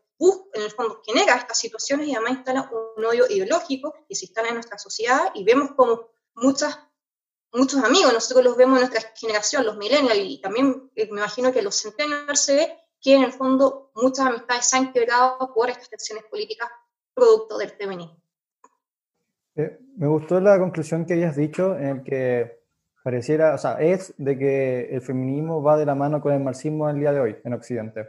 [0.53, 4.49] en el fondo genera estas situaciones y además instala un odio ideológico que se instala
[4.49, 6.77] en nuestra sociedad y vemos como muchas,
[7.53, 11.53] muchos amigos, nosotros los vemos en nuestra generación, los millennials, y también eh, me imagino
[11.53, 15.69] que los centennials se ve que en el fondo muchas amistades se han quebrado por
[15.69, 16.69] estas tensiones políticas
[17.13, 18.17] producto del feminismo.
[19.55, 22.59] Eh, me gustó la conclusión que hayas dicho en el que
[23.03, 26.89] pareciera, o sea, es de que el feminismo va de la mano con el marxismo
[26.89, 28.07] el día de hoy en Occidente.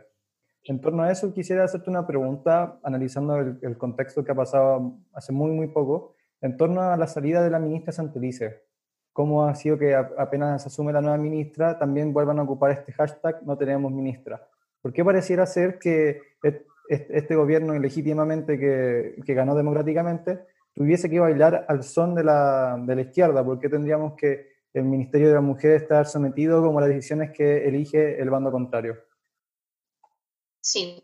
[0.64, 5.32] En torno a eso, quisiera hacerte una pregunta, analizando el, contexto que ha pasado hace
[5.32, 8.64] muy, muy poco, en torno a la salida de la ministra Santelice.
[9.12, 13.42] ¿Cómo ha sido que apenas asume la nueva ministra, también vuelvan a ocupar este hashtag
[13.44, 14.46] no tenemos ministra?
[14.82, 16.22] ¿Por qué pareciera ser que
[16.88, 20.40] este gobierno ilegítimamente que, que ganó democráticamente
[20.74, 23.44] tuviese que bailar al son de la, de la izquierda?
[23.44, 27.32] ¿Por qué tendríamos que el Ministerio de la Mujer estar sometido como a las decisiones
[27.32, 28.96] que elige el bando contrario?
[30.60, 31.02] Sí.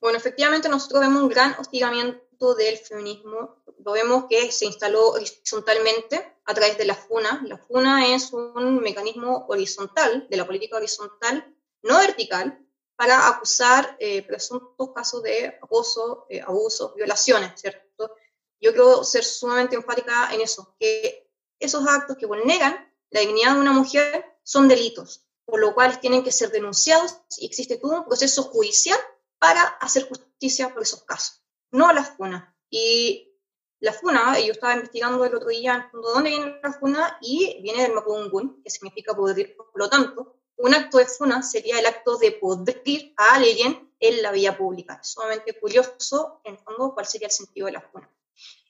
[0.00, 3.62] Bueno, efectivamente nosotros vemos un gran hostigamiento del feminismo.
[3.84, 7.42] Lo vemos que se instaló horizontalmente a través de la FUNA.
[7.46, 12.58] La FUNA es un mecanismo horizontal, de la política horizontal, no vertical,
[13.00, 18.14] para acusar eh, presuntos casos de acoso, eh, abuso, violaciones, ¿cierto?
[18.60, 23.60] Yo quiero ser sumamente enfática en eso, que esos actos que vulneran la dignidad de
[23.60, 28.04] una mujer son delitos por lo cual tienen que ser denunciados y existe todo un
[28.04, 28.98] proceso judicial
[29.38, 32.54] para hacer justicia por esos casos, no la FUNA.
[32.68, 33.34] Y
[33.80, 37.94] la FUNA, yo estaba investigando el otro día dónde viene la FUNA y viene del
[37.94, 39.56] Mapungun, que significa podrir.
[39.56, 44.22] Por lo tanto, un acto de FUNA sería el acto de podrir a alguien en
[44.22, 44.98] la vía pública.
[45.02, 48.10] Es sumamente curioso, en fondo, cuál sería el sentido de la FUNA.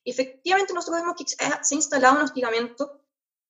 [0.04, 3.00] Efectivamente, nosotros vemos que se ha instalado un hostigamiento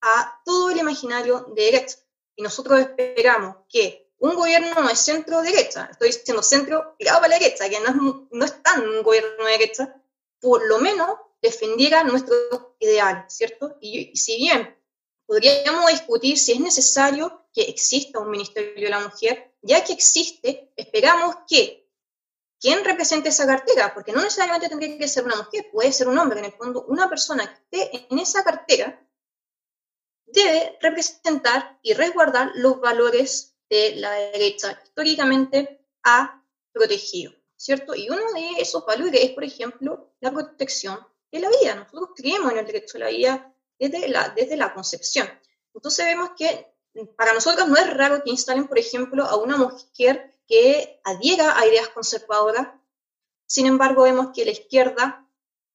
[0.00, 1.98] a todo el imaginario de derecho
[2.36, 7.30] y nosotros esperamos que un gobierno no es centro derecha, estoy diciendo centro tirado para
[7.30, 7.94] la derecha, que no es,
[8.30, 10.02] no es tan un gobierno de derecha,
[10.40, 12.40] por lo menos defendiera nuestros
[12.78, 13.76] ideales, ¿cierto?
[13.80, 14.76] Y, si bien
[15.30, 20.72] podríamos discutir si es necesario que exista un Ministerio de la Mujer, ya que existe,
[20.74, 21.88] esperamos que
[22.58, 26.18] quien represente esa cartera, porque no necesariamente tendría que ser una mujer, puede ser un
[26.18, 29.06] hombre, en el fondo, una persona que esté en esa cartera
[30.26, 37.94] debe representar y resguardar los valores de la derecha históricamente ha protegido, ¿cierto?
[37.94, 40.98] Y uno de esos valores es, por ejemplo, la protección
[41.30, 41.76] de la vida.
[41.76, 45.28] Nosotros creemos en el derecho a la vida desde la, desde la concepción.
[45.74, 46.72] Entonces vemos que
[47.16, 51.66] para nosotros no es raro que instalen, por ejemplo, a una mujer que adhiera a
[51.66, 52.68] ideas conservadoras.
[53.46, 55.28] Sin embargo, vemos que la izquierda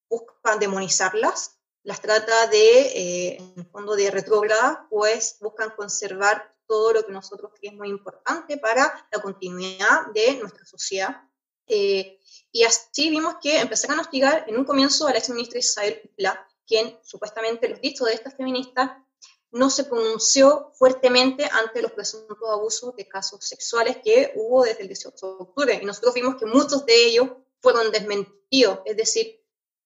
[0.09, 6.93] busca demonizarlas, las trata de, eh, en el fondo, de retrógrada, pues buscan conservar todo
[6.93, 11.21] lo que nosotros creemos muy importante para la continuidad de nuestra sociedad.
[11.67, 12.19] Eh,
[12.51, 16.11] y así vimos que empezaron a hostigar en un comienzo a la ex ministra Isabel
[16.15, 18.91] Pla, quien supuestamente los dichos de estas feministas
[19.51, 24.87] no se pronunció fuertemente ante los presuntos abusos de casos sexuales que hubo desde el
[24.89, 25.79] 18 de octubre.
[25.81, 27.29] Y nosotros vimos que muchos de ellos
[27.61, 29.41] fueron desmentidos, es decir,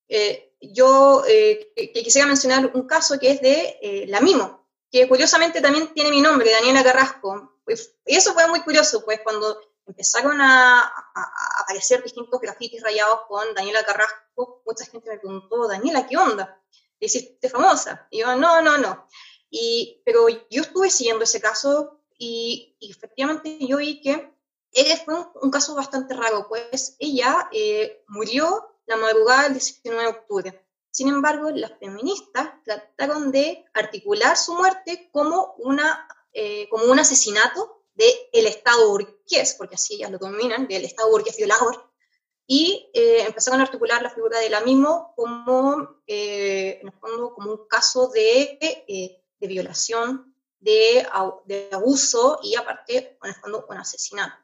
[0.07, 5.61] eh, yo eh, quisiera mencionar un caso que es de eh, la Mimo, que curiosamente
[5.61, 7.59] también tiene mi nombre, Daniela Carrasco.
[7.63, 10.93] Pues, y eso fue muy curioso, pues cuando empezaron a,
[11.61, 16.61] aparecer distintos grafitis rayados con Daniela Carrasco, mucha gente me preguntó, Daniela, ¿qué onda?
[16.99, 18.07] ¿Te hiciste famosa?
[18.11, 19.07] Y yo, no, no, no.
[19.49, 24.33] Y, pero yo estuve siguiendo ese caso y, efectivamente yo vi que
[25.03, 27.49] fue un, caso bastante raro, pues ella
[28.07, 30.65] murió la madrugada del 19 de octubre.
[30.91, 37.78] Sin embargo, las feministas trataron de articular su muerte como, una, eh, como un asesinato
[38.31, 41.91] del Estado burgués, porque así ellas lo dominan, del Estado burgués violador,
[42.47, 47.33] y eh, empezaron a articular la figura de la mismo como, eh, en el fondo,
[47.33, 48.57] como un caso de,
[49.39, 51.05] de violación, de,
[51.45, 54.35] de, abuso y aparte, en el fondo, un asesinato.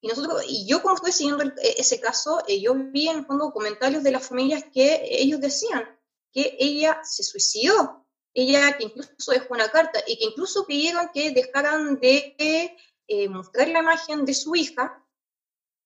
[0.00, 3.26] Y, nosotros, y yo como estoy siguiendo e, ese caso, eh, yo vi en el
[3.26, 5.84] fondo comentarios de las familias que ellos decían
[6.32, 11.32] que ella se suicidó, ella que incluso dejó una carta y que incluso pidieron que
[11.32, 12.76] dejaran de
[13.08, 15.04] eh, mostrar la imagen de su hija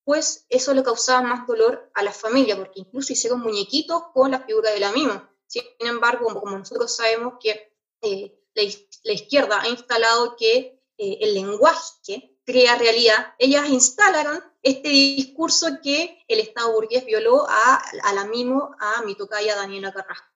[0.05, 4.41] pues eso le causaba más dolor a la familia, porque incluso hicieron muñequitos con la
[4.41, 5.31] figura de la misma.
[5.47, 12.37] Sin embargo, como, nosotros sabemos que eh, la, izquierda ha instalado que eh, el lenguaje
[12.45, 18.75] crea realidad, ellas instalaron este discurso que el Estado burgués violó a, a la mimo,
[18.81, 20.27] a mi tocaya Daniela Carrasco.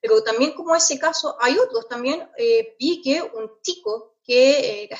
[0.00, 4.90] Pero también como ese caso hay otros, también eh, vi que un chico que eh,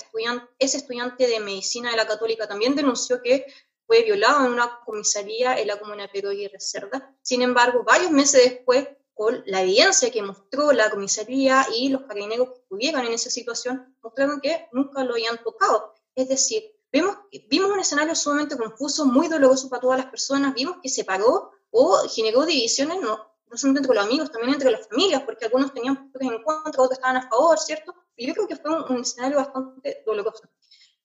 [0.59, 3.45] es estudiante de medicina de la católica también denunció que
[3.87, 7.15] fue violado en una comisaría en la comuna de Perú y Reserva.
[7.21, 12.49] Sin embargo, varios meses después, con la evidencia que mostró la comisaría y los carabineros
[12.49, 15.93] que estuvieron en esa situación, mostraron que nunca lo habían tocado.
[16.15, 17.19] Es decir, vimos,
[17.51, 21.51] vimos un escenario sumamente confuso, muy doloroso para todas las personas, vimos que se paró
[21.71, 25.75] o generó divisiones no, no solamente entre los amigos, también entre las familias, porque algunos
[25.75, 27.95] tenían posturas en contra, otros estaban a favor, ¿cierto?
[28.27, 30.49] Yo creo que fue un, escenario bastante doloroso.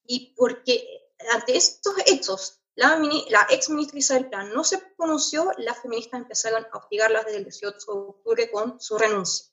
[0.06, 2.97] Y porque ante estos hechos, la,
[3.30, 7.43] la ex ministra Isabel Plan no se pronunció, las feministas empezaron a hostigarlas desde el
[7.43, 9.45] 18 de octubre con su renuncia.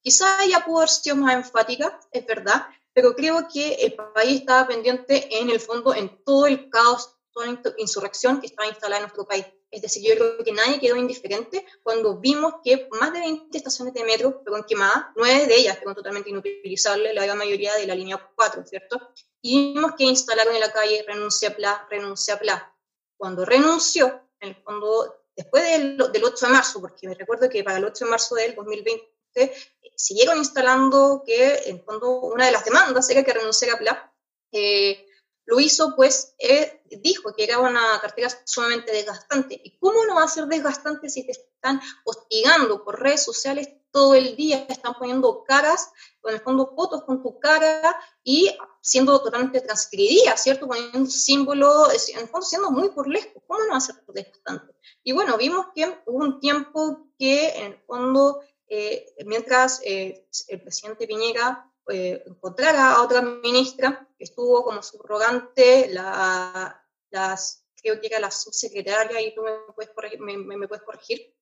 [0.00, 4.66] Quizá ella pudo haber sido más enfática, es verdad, pero creo que el país estaba
[4.66, 9.02] pendiente en el fondo en todo el caos, toda la insurrección que estaba instalada en
[9.02, 9.44] nuestro país.
[9.76, 13.92] Es decir, yo creo que nadie quedó indiferente cuando vimos que más de 20 estaciones
[13.92, 17.94] de metro fueron quemadas, nueve de ellas fueron totalmente inutilizables, la gran mayoría de la
[17.94, 18.98] línea 4, ¿cierto?
[19.42, 22.74] Y vimos que instalaron en la calle renuncia Pla, renuncia Pla.
[23.18, 27.62] Cuando renunció, en el fondo, después del, del 8 de marzo, porque me recuerdo que
[27.62, 29.52] para el 8 de marzo del 2020 eh,
[29.94, 34.10] siguieron instalando que, en fondo, una de las demandas era que renunciara Pla.
[34.52, 35.05] Eh,
[35.46, 39.60] lo hizo, pues eh, dijo que era una cartera sumamente desgastante.
[39.62, 44.16] ¿Y cómo no va a ser desgastante si te están hostigando por redes sociales todo
[44.16, 44.66] el día?
[44.66, 50.36] Te están poniendo caras, con el fondo fotos con tu cara y siendo totalmente transgredida,
[50.36, 50.66] ¿cierto?
[50.66, 53.42] Poniendo símbolos, en el fondo siendo muy lejos.
[53.46, 54.74] ¿Cómo no va a ser desgastante?
[55.04, 60.60] Y bueno, vimos que hubo un tiempo que en el fondo, eh, mientras eh, el
[60.60, 68.08] presidente Piñera eh, encontrar a otra ministra que estuvo como subrogante, la, las, creo que
[68.08, 71.34] era la subsecretaria, y tú me puedes corregir, me, puedes corregir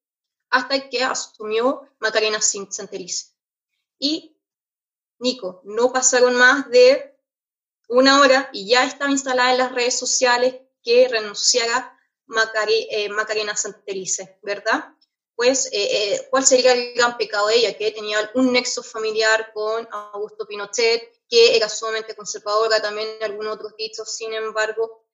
[0.50, 3.32] hasta que asumió Macarena Santelice.
[3.98, 4.38] Y,
[5.18, 7.18] Nico, no pasaron más de
[7.88, 11.98] una hora y ya estaba instalada en las redes sociales que renunciara
[12.90, 14.94] eh, Macarena Santelice, ¿verdad?
[15.36, 19.52] Pues eh, eh, cuál sería el gran pecado de ella, que tenía un nexo familiar
[19.52, 25.06] con Augusto Pinochet, que era sumamente conservadora, también algunos otros dichos, sin embargo,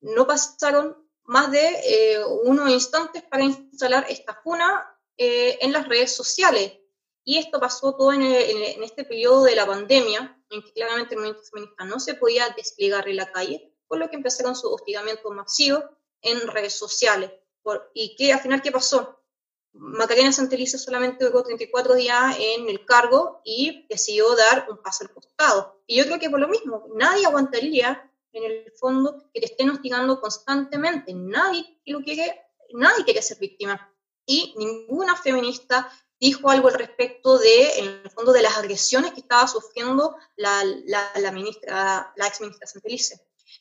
[0.00, 4.86] no pasaron más de eh, unos instantes para instalar esta funa
[5.22, 6.72] en las redes sociales.
[7.24, 11.20] Y esto pasó todo en, en, este periodo de la pandemia, en que claramente el
[11.20, 15.30] movimiento feminista no se podía desplegar en la calle, por lo que empezaron su hostigamiento
[15.30, 15.84] masivo
[16.22, 17.30] en redes sociales.
[17.62, 19.19] Por, ¿Y qué, al final qué pasó?
[19.72, 25.14] Macarena Santelice solamente duró 34 días en el cargo y decidió dar un paso al
[25.14, 25.82] costado.
[25.86, 29.70] Y yo creo que por lo mismo, nadie aguantaría en el fondo que te estén
[29.70, 31.14] hostigando constantemente.
[31.14, 32.40] Nadie lo quiere,
[32.72, 33.92] nadie quiere ser víctima.
[34.26, 39.20] Y ninguna feminista dijo algo al respecto de, en el fondo, de las agresiones que
[39.20, 40.62] estaba sufriendo la,
[41.16, 43.20] la, ministra, la ex ministra Santelice.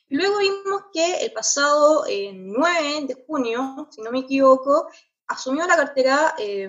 [0.10, 4.90] Luego vimos que el pasado 9 eh, de junio, si no me equivoco,
[5.30, 6.68] asumió la cartera eh,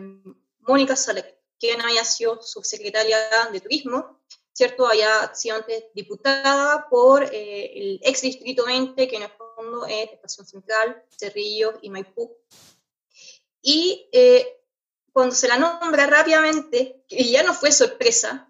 [0.60, 3.18] Mónica Salek, quien había sido subsecretaria
[3.50, 4.20] de Turismo,
[4.52, 4.86] ¿cierto?
[4.86, 10.10] Había sido antes diputada por eh, el ex Distrito 20, que en el fondo es
[10.12, 12.36] Estación Central, Cerrillo y Maipú.
[13.62, 14.62] Y eh,
[15.12, 18.46] cuando se la nombra rápidamente, y ya no fue sorpresa,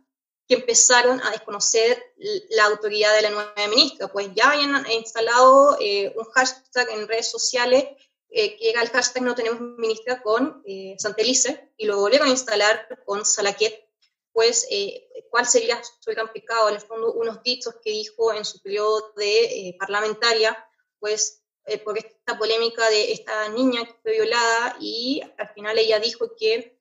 [0.46, 2.02] que empezaron a desconocer
[2.50, 7.84] la autoridad de la nueva ministra, pues ya habían instalado un hashtag en redes sociales
[8.32, 12.30] eh, que era el hashtag no tenemos ministra con eh, Santelice y lo volvieron a
[12.30, 13.88] instalar con Salaquet,
[14.32, 18.44] pues eh, cuál sería su gran pecado, en el fondo unos dichos que dijo en
[18.44, 20.56] su periodo de eh, parlamentaria,
[20.98, 21.38] pues
[21.84, 26.80] por esta polémica de esta niña que fue violada y al final ella dijo que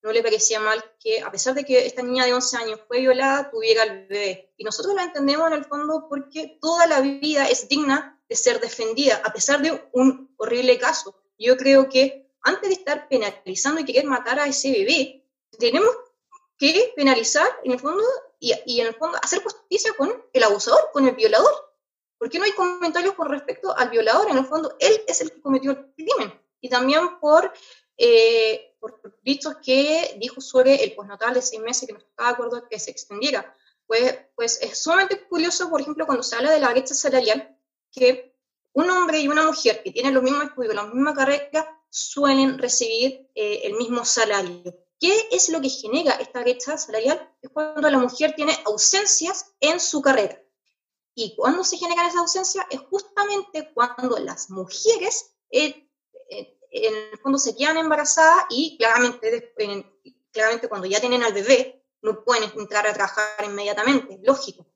[0.00, 3.00] no le parecía mal que a pesar de que esta niña de 11 años fue
[3.00, 4.54] violada, tuviera el bebé.
[4.56, 8.60] Y nosotros la entendemos en el fondo porque toda la vida es digna de ser
[8.60, 11.14] defendida, a pesar de un horrible caso.
[11.38, 15.24] Yo creo que antes de estar penalizando y querer matar a ese bebé,
[15.58, 15.90] tenemos
[16.58, 18.04] que penalizar en el fondo
[18.38, 21.52] y, y en el fondo hacer justicia con el abusador, con el violador.
[22.18, 24.30] ¿Por qué no hay comentarios con respecto al violador?
[24.30, 26.32] En el fondo, él es el que cometió el crimen.
[26.60, 27.52] Y también por,
[27.98, 32.34] eh, por dichos que dijo sobre el postnatal de seis meses que no estaba de
[32.34, 33.54] acuerdo que se extendiera.
[33.86, 37.56] Pues, pues es sumamente curioso, por ejemplo, cuando se habla de la brecha salarial,
[37.92, 38.25] que
[38.76, 43.26] un hombre y una mujer que tienen los mismos estudios, la misma carrera, suelen recibir
[43.34, 44.62] eh, el mismo salario.
[45.00, 47.34] ¿Qué es lo que genera esta brecha salarial?
[47.40, 50.38] Es cuando la mujer tiene ausencias en su carrera.
[51.14, 55.88] Y cuando se generan esas ausencias es justamente cuando las mujeres eh,
[56.28, 59.54] eh, en el fondo se quedan embarazadas y claramente,
[60.32, 64.66] claramente cuando ya tienen al bebé no pueden entrar a trabajar inmediatamente, lógico.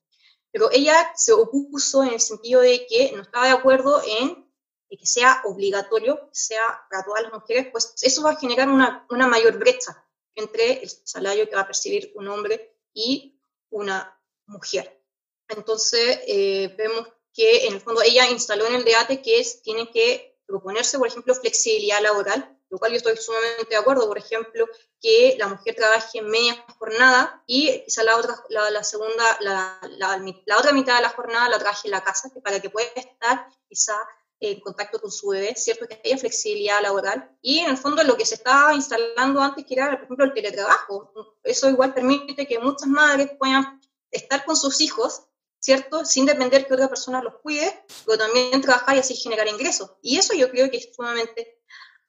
[0.52, 4.50] Pero ella se opuso en el sentido de que no estaba de acuerdo en
[4.88, 9.28] que sea obligatorio, sea para todas las mujeres, pues eso va a generar una, una
[9.28, 13.40] mayor brecha entre el salario que va a percibir un hombre y
[13.70, 15.00] una mujer.
[15.48, 19.90] Entonces, eh, vemos que en el fondo ella instaló en el debate que es, tiene
[19.90, 24.66] que proponerse, por ejemplo, flexibilidad laboral, lo cual yo estoy sumamente de acuerdo, por ejemplo,
[25.00, 30.72] que la mujer trabaje media jornada y quizá la otra, la, segunda, la, la, otra
[30.72, 33.96] mitad de la jornada la trabaje en la casa, para que pueda estar quizá
[34.38, 35.86] en contacto con su bebé, ¿cierto?
[35.86, 37.36] Que haya flexibilidad laboral.
[37.42, 40.32] Y en el fondo lo que se estaba instalando antes, que era, por ejemplo, el
[40.32, 41.36] teletrabajo.
[41.42, 45.24] Eso igual permite que muchas madres puedan estar con sus hijos,
[45.58, 46.06] ¿cierto?
[46.06, 49.92] Sin depender que otra persona los cuide, pero también trabajar y así generar ingresos.
[50.02, 51.60] Y eso yo creo que es sumamente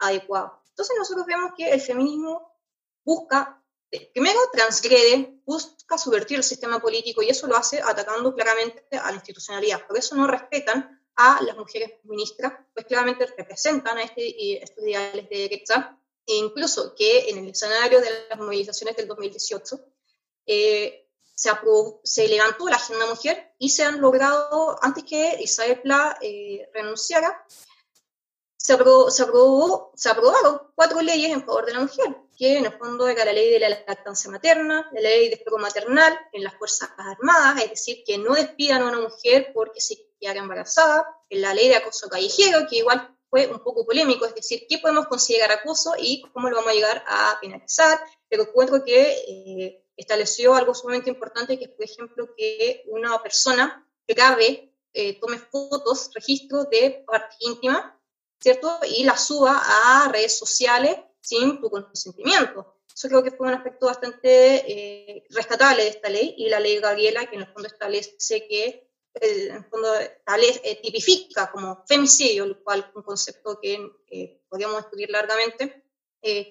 [0.02, 0.62] adecuado.
[0.70, 2.58] Entonces nosotros vemos que el feminismo
[3.04, 3.64] busca,
[4.14, 9.16] primero transgrede, busca subvertir el sistema político y eso lo hace atacando claramente a la
[9.16, 9.86] institucionalidad.
[9.88, 15.30] Por eso no respetan a las mujeres ministras, pues claramente representan a este, estos ideales
[15.30, 19.80] de derecha, e incluso que en el escenario de las movilizaciones del 2018
[20.46, 21.50] eh, se,
[22.04, 27.46] se, levantó la agenda mujer y se han logrado, antes que Isabel Pla eh, renunciara,
[28.62, 28.78] se,
[29.10, 33.08] se, aprobó, se aprobaron cuatro leyes en favor de la mujer, que en el fondo
[33.08, 36.90] era la ley de la lactancia materna, la ley de fuego maternal en las Fuerzas
[36.96, 41.70] Armadas, es decir, que no despidan a una mujer porque se quedara embarazada, la ley
[41.70, 45.94] de acoso callejero, que igual fue un poco polémico, es decir, qué podemos considerar acoso
[45.98, 48.00] y cómo lo vamos a llegar a penalizar,
[48.30, 53.88] pero encuentro que eh, estableció algo sumamente importante, que es, por ejemplo, que una persona
[54.08, 57.98] grave eh, tome fotos, registros de parte íntima,
[58.42, 58.80] ¿cierto?
[58.88, 62.76] Y la suba a redes sociales sin tu consentimiento.
[62.94, 66.80] Eso creo que fue un aspecto bastante eh, rescatable de esta ley y la ley
[66.80, 72.64] Gabriela, que en el fondo establece que en el fondo eh, tipifica como femicidio, lo
[72.64, 73.78] cual un concepto que
[74.10, 75.84] eh, podríamos estudiar largamente,
[76.22, 76.50] eh,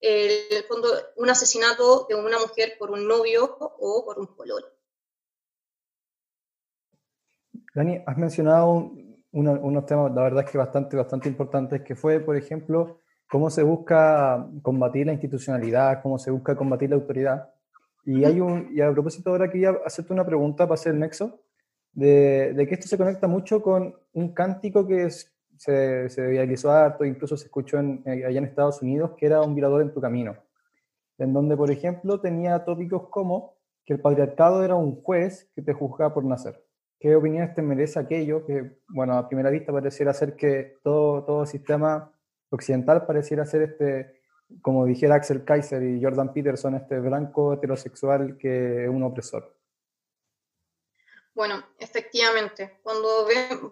[0.00, 4.70] en el fondo un asesinato de una mujer por un novio o por un color.
[7.74, 8.92] Dani, has mencionado
[9.34, 13.62] unos temas, la verdad es que bastante, bastante importantes, que fue, por ejemplo, cómo se
[13.62, 17.50] busca combatir la institucionalidad, cómo se busca combatir la autoridad.
[18.04, 21.40] Y, hay un, y a propósito ahora quería hacerte una pregunta para hacer el nexo
[21.92, 27.36] de, que esto se conecta mucho con un cántico que se, se viralizó harto, incluso
[27.36, 30.36] se escuchó en, eh, allá en Estados Unidos, que era un violador en tu camino,
[31.18, 33.54] en donde, por ejemplo, tenía tópicos como
[33.84, 36.62] que el patriarcado era un juez que te juzgaba por nacer.
[36.98, 41.46] ¿Qué opiniones te merece aquello que, bueno, a primera vista pareciera ser que todo, todo
[41.46, 42.12] sistema
[42.50, 44.22] occidental pareciera ser este,
[44.62, 49.54] como dijera Axel Kaiser y Jordan Peterson, este blanco heterosexual que es un opresor?
[51.34, 53.26] Bueno, efectivamente, cuando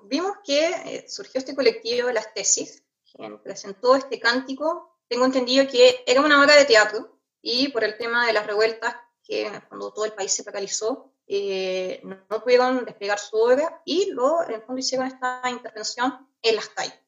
[0.09, 5.67] vimos que eh, surgió este colectivo de las tesis, quien presentó este cántico, tengo entendido
[5.69, 9.93] que era una obra de teatro y por el tema de las revueltas, que cuando
[9.93, 14.63] todo el país se paralizó, eh, no, pudieron desplegar su obra y luego en el
[14.63, 16.99] fondo hicieron esta intervención en las calles.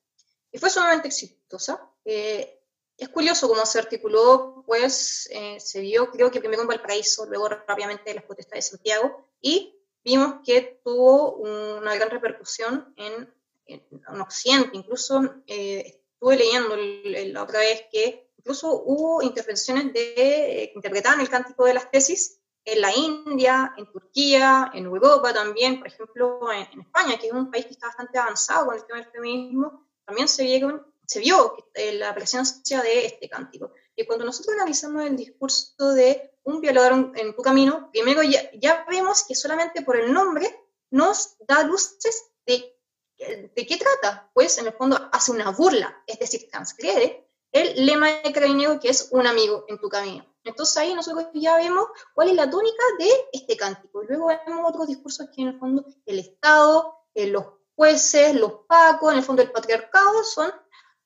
[0.52, 1.90] Y fue sumamente exitosa.
[2.04, 2.60] Eh,
[2.96, 8.10] es curioso cómo se articuló, pues se vio, creo que primero en Valparaíso, luego rápidamente
[8.10, 13.34] en las protestas de Santiago, y vimos que tuvo una gran repercusión en,
[13.66, 14.70] en, Occidente.
[14.74, 21.20] Incluso eh, estuve leyendo la otra vez que incluso hubo intervenciones de, eh, que interpretaban
[21.20, 26.52] el cántico de las tesis en la India, en Turquía, en Europa también, por ejemplo,
[26.52, 29.86] en, España, que es un país que está bastante avanzado con el tema del feminismo,
[30.04, 33.72] también se, vieron, se vio eh, la presencia de este cántico.
[33.94, 39.24] Y cuando nosotros analizamos el discurso de un violador en tu camino, primero ya, vemos
[39.26, 40.48] que solamente por el nombre
[40.90, 42.76] nos da luces de,
[43.18, 44.30] de qué trata.
[44.32, 47.24] Pues en el fondo hace una burla, es decir, transgrede
[47.54, 50.26] el lema de Carabinero que es un amigo en tu camino.
[50.42, 54.02] Entonces ahí nosotros ya vemos cuál es la tónica de este cántico.
[54.02, 57.44] Luego vemos otros discursos que en el fondo el Estado, eh, los
[57.76, 60.52] jueces, los pacos, en el fondo el patriarcado, son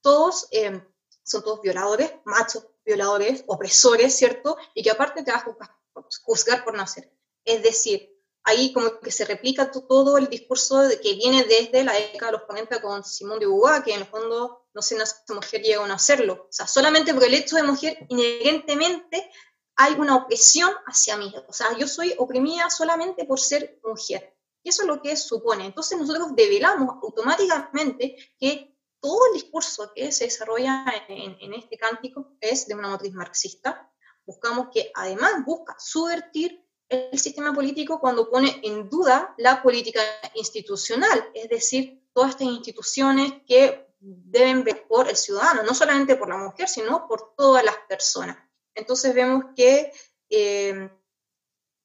[0.00, 0.82] todos, eh,
[1.22, 4.56] son todos violadores, machos, violadores, opresores, ¿cierto?
[4.74, 5.78] Y que aparte te vas a
[6.24, 7.12] juzgar por nacer.
[7.44, 12.32] Es decir, ahí como que se replica todo el discurso que viene desde la década
[12.32, 15.84] de los 40 con Simón de Beauvoir, que en el fondo no nace mujer, llega
[15.84, 16.46] a hacerlo.
[16.48, 19.30] O sea, solamente por el hecho de mujer, inherentemente
[19.76, 21.32] hay una opresión hacia mí.
[21.48, 24.36] O sea, yo soy oprimida solamente por ser mujer.
[24.62, 25.66] Y eso es lo que supone.
[25.66, 32.36] Entonces nosotros develamos automáticamente que todo el discurso que se desarrolla en, en este cántico
[32.40, 33.90] es de una matriz marxista.
[34.26, 40.00] Buscamos que además busca subvertir el sistema político cuando pone en duda la política
[40.34, 46.28] institucional, es decir, todas estas instituciones que deben ver por el ciudadano, no solamente por
[46.28, 48.36] la mujer, sino por todas las personas.
[48.74, 49.92] Entonces vemos que,
[50.30, 50.90] eh,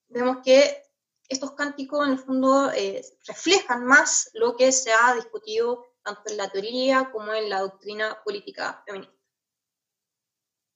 [0.10, 0.84] vemos que
[1.28, 6.38] estos cánticos en el fondo eh, reflejan más lo que se ha discutido tanto en
[6.38, 9.14] la teoría como en la doctrina política feminista.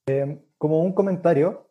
[0.06, 1.70] Eh, como un comentario,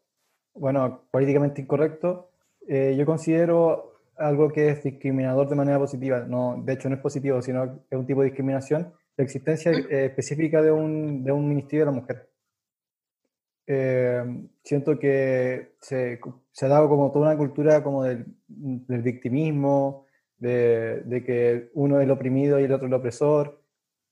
[0.54, 2.30] bueno, políticamente incorrecto,
[2.68, 7.02] eh, yo considero algo que es discriminador de manera positiva, no, de hecho no es
[7.02, 11.50] positivo, sino es un tipo de discriminación, la existencia eh, específica de un, de un,
[11.50, 12.30] Ministerio de la Mujer.
[13.66, 14.24] Eh,
[14.64, 20.06] siento que se, se, ha dado como toda una cultura como del, del victimismo,
[20.38, 23.62] de, de, que uno es el oprimido y el otro el opresor,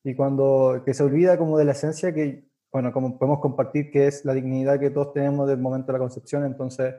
[0.03, 4.07] y cuando que se olvida como de la esencia que, bueno, como podemos compartir, que
[4.07, 6.95] es la dignidad que todos tenemos del momento de la concepción, entonces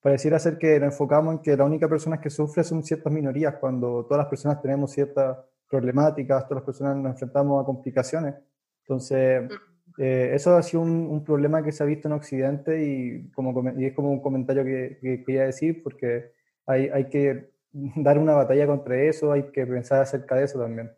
[0.00, 3.56] pareciera ser que nos enfocamos en que las únicas personas que sufren son ciertas minorías,
[3.60, 5.36] cuando todas las personas tenemos ciertas
[5.70, 8.34] problemáticas, todas las personas nos enfrentamos a complicaciones.
[8.82, 9.50] Entonces,
[9.98, 13.86] eh, eso ha sido un, problema que se ha visto en Occidente y, como, y
[13.86, 16.32] es como un comentario que, quería decir, porque
[16.66, 20.92] hay, hay que dar una batalla contra eso, hay que pensar acerca de eso también.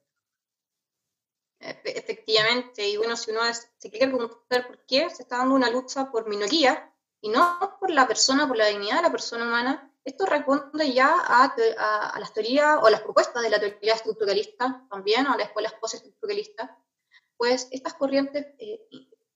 [1.60, 3.40] Efectivamente, y bueno, si uno
[3.78, 6.78] se quiere preguntar por qué se está dando una lucha por minorías,
[7.22, 11.14] y no por la persona, por la dignidad de la persona humana, esto responde ya
[11.14, 11.54] a,
[12.14, 16.70] a, las teorías o las propuestas de la teoría estructuralista también, o las escuelas postestructuralistas,
[17.36, 18.80] pues estas corrientes eh,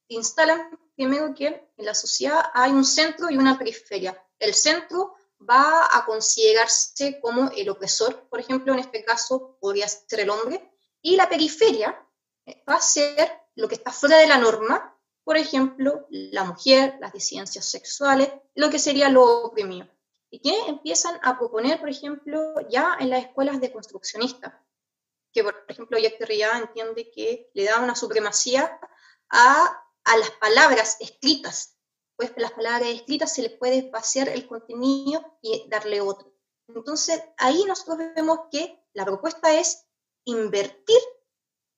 [0.08, 4.20] instalan primero que en la sociedad hay un centro y una periferia.
[4.38, 10.20] El centro va a considerarse como el opresor, por ejemplo, en este caso podría ser
[10.20, 12.04] el hombre, y la periferia
[12.44, 16.96] eh, va a ser lo que está fuera de la norma, por ejemplo, la mujer,
[17.00, 19.88] las disidencias sexuales, lo que sería lo oprimido.
[20.30, 24.54] Y que empiezan a proponer, por ejemplo, ya en las escuelas de construccionistas,
[25.32, 28.80] que por ejemplo Jack Derrida entiende que le da una supremacía
[29.30, 31.76] a, a las palabras escritas,
[32.16, 36.32] pues las palabras escritas se les puede vaciar el contenido y darle otro.
[36.68, 39.86] Entonces ahí nosotros vemos que la propuesta es
[40.24, 40.98] invertir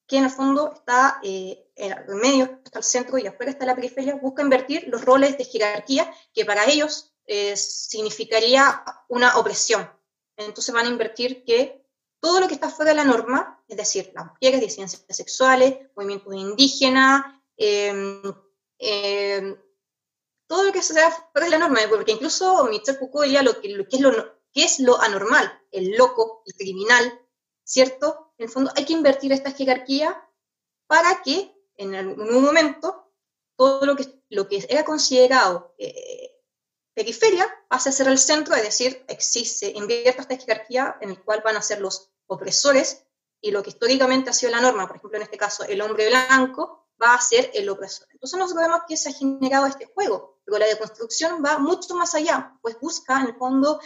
[0.06, 3.66] que en el fondo está eh, en el medio, está el centro y afuera está
[3.66, 9.86] la periferia, busca invertir los roles de jerarquía que para ellos eh, significaría una opresión.
[10.34, 11.84] Entonces van a invertir que
[12.20, 16.34] todo lo que está fuera de la norma, es decir, las mujeres, disidencias sexuales, movimientos
[16.34, 17.26] indígenas,
[17.58, 18.22] em,
[18.78, 19.56] em,
[20.46, 23.76] todo lo que sea fuera de la norma, porque incluso Michel Foucault diría lo que,
[24.54, 27.20] es lo, anormal, el loco, el criminal,
[27.62, 28.32] ¿cierto?
[28.38, 30.18] En el fondo hay que invertir esta jerarquía
[30.86, 33.12] para que en algún momento
[33.54, 36.27] todo lo que, lo que era considerado eh,
[36.98, 41.42] periferia pase a ser el centro, es decir, existe, invierta esta jerarquía en el cual
[41.44, 43.04] van a ser los opresores
[43.40, 46.08] y lo que históricamente ha sido la norma, por ejemplo, en este caso, el hombre
[46.08, 48.08] blanco va a ser el opresor.
[48.10, 52.16] Entonces nosotros vemos que se ha generado este juego, pero la deconstrucción va mucho más
[52.16, 53.80] allá, pues busca en el fondo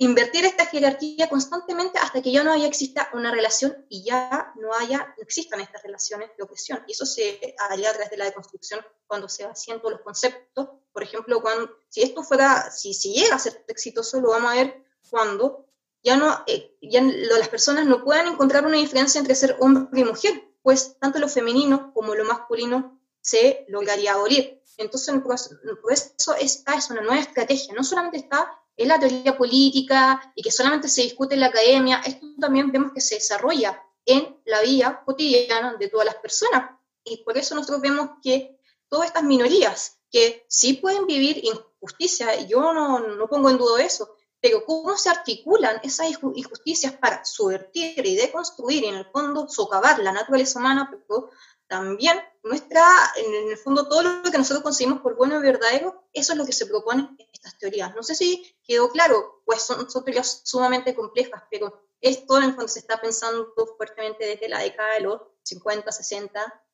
[0.00, 4.72] invertir esta jerarquía constantemente hasta que ya no haya exista una relación y ya no
[4.72, 6.82] haya, no existan estas relaciones de opresión.
[6.86, 10.68] Y eso se haría a través de la deconstrucción cuando se vacían todos los conceptos.
[10.90, 14.54] Por ejemplo, cuando, si esto fuera, si, si llega a ser exitoso, lo vamos a
[14.54, 15.66] ver cuando
[16.02, 20.04] ya no, eh, ya las personas no puedan encontrar una diferencia entre ser hombre y
[20.04, 20.32] mujer,
[20.62, 24.62] pues tanto lo femenino como lo masculino se lograría abolir.
[24.78, 27.74] Entonces, por eso esta es una nueva estrategia.
[27.74, 32.00] No solamente está es la teoría política y que solamente se discute en la academia,
[32.04, 36.78] esto también vemos que se desarrolla en la vida cotidiana de todas las personas.
[37.04, 38.58] Y por eso nosotros vemos que
[38.88, 44.16] todas estas minorías que sí pueden vivir injusticia, yo no, no pongo en duda eso,
[44.40, 49.98] pero cómo se articulan esas injusticias para subvertir y deconstruir y en el fondo socavar
[49.98, 51.30] la naturaleza humana, pero
[51.70, 52.82] también nuestra,
[53.16, 56.44] en el fondo, todo lo que nosotros conseguimos por bueno y verdadero, eso es lo
[56.44, 57.94] que se propone en estas teorías.
[57.94, 62.66] No sé si quedó claro, pues son, teorías sumamente complejas, pero esto en el fondo
[62.66, 66.64] se está pensando fuertemente desde la década de los 50, 60,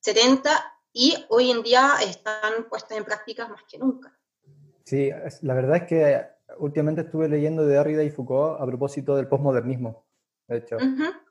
[0.00, 4.18] 70 y hoy en día están puestas en práctica más que nunca.
[4.84, 5.10] Sí,
[5.42, 6.26] la verdad es que
[6.56, 10.06] últimamente estuve leyendo de Derrida y Foucault a propósito del postmodernismo,
[10.52, 10.76] de hecho,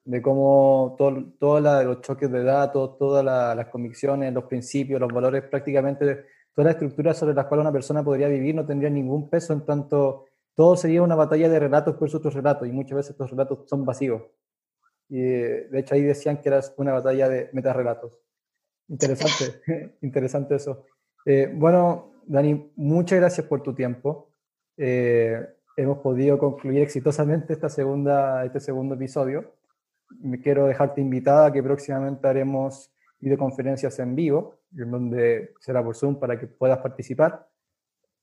[0.04, 6.26] de cómo todos los choques de datos, todas las convicciones, los principios, los valores, prácticamente
[6.54, 9.66] toda la estructura sobre la cual una persona podría vivir no tendría ningún peso en
[9.66, 13.68] tanto todo sería una batalla de relatos por otros relatos y muchas veces estos relatos
[13.70, 14.24] son vacíos.
[15.10, 18.20] Y de hecho ahí decían que era una batalla de metarrelatos.
[18.88, 20.86] Interesante, interesante eso.
[21.26, 24.30] Eh, bueno, Dani, muchas gracias por tu tiempo.
[24.78, 25.46] Eh,
[25.82, 29.54] hemos podido concluir exitosamente esta segunda, este segundo episodio.
[30.22, 36.20] Me quiero dejarte invitada que próximamente haremos videoconferencias en vivo, en donde será por Zoom
[36.20, 37.48] para que puedas participar.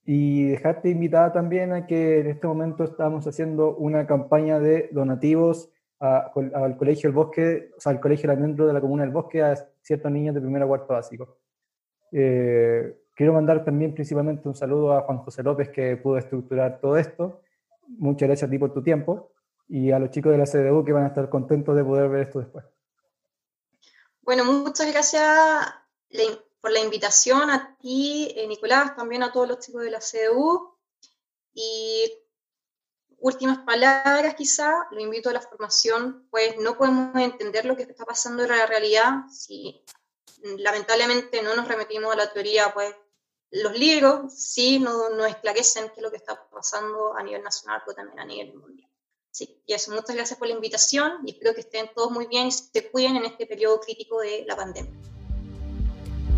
[0.05, 5.71] Y dejarte invitada también a que en este momento estamos haciendo una campaña de donativos
[5.99, 9.55] al Colegio El Bosque, o sea, al Colegio dentro de la Comuna del Bosque a
[9.83, 11.39] ciertos niños de primero a cuarto básico.
[12.13, 16.97] Eh, quiero mandar también principalmente un saludo a Juan José López que pudo estructurar todo
[16.97, 17.43] esto.
[17.89, 19.32] Muchas gracias a ti por tu tiempo
[19.68, 22.26] y a los chicos de la CDU que van a estar contentos de poder ver
[22.26, 22.64] esto después.
[24.22, 25.74] Bueno, muchas gracias
[26.61, 30.76] por la invitación a ti, eh, Nicolás, también a todos los chicos de la CDU.
[31.55, 32.12] Y
[33.20, 38.05] últimas palabras quizá, lo invito a la formación, pues no podemos entender lo que está
[38.05, 39.82] pasando en la realidad si
[40.43, 42.95] lamentablemente no nos remitimos a la teoría, pues
[43.51, 47.82] los libros sí nos, nos esclarecen qué es lo que está pasando a nivel nacional,
[47.84, 48.88] pero también a nivel mundial.
[49.30, 52.49] Sí, y eso, muchas gracias por la invitación y espero que estén todos muy bien
[52.49, 54.92] y se cuiden en este periodo crítico de la pandemia.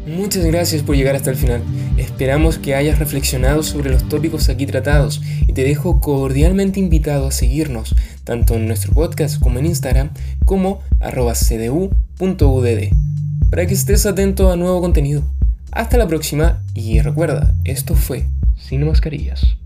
[0.06, 1.62] Muchas gracias por llegar hasta el final.
[1.96, 7.32] Esperamos que hayas reflexionado sobre los tópicos aquí tratados y te dejo cordialmente invitado a
[7.32, 7.94] seguirnos
[8.24, 10.10] tanto en nuestro podcast como en Instagram
[10.44, 12.90] como arroba cdu.udd
[13.50, 15.22] para que estés atento a nuevo contenido.
[15.72, 19.56] Hasta la próxima y recuerda, esto fue Sin Mascarillas.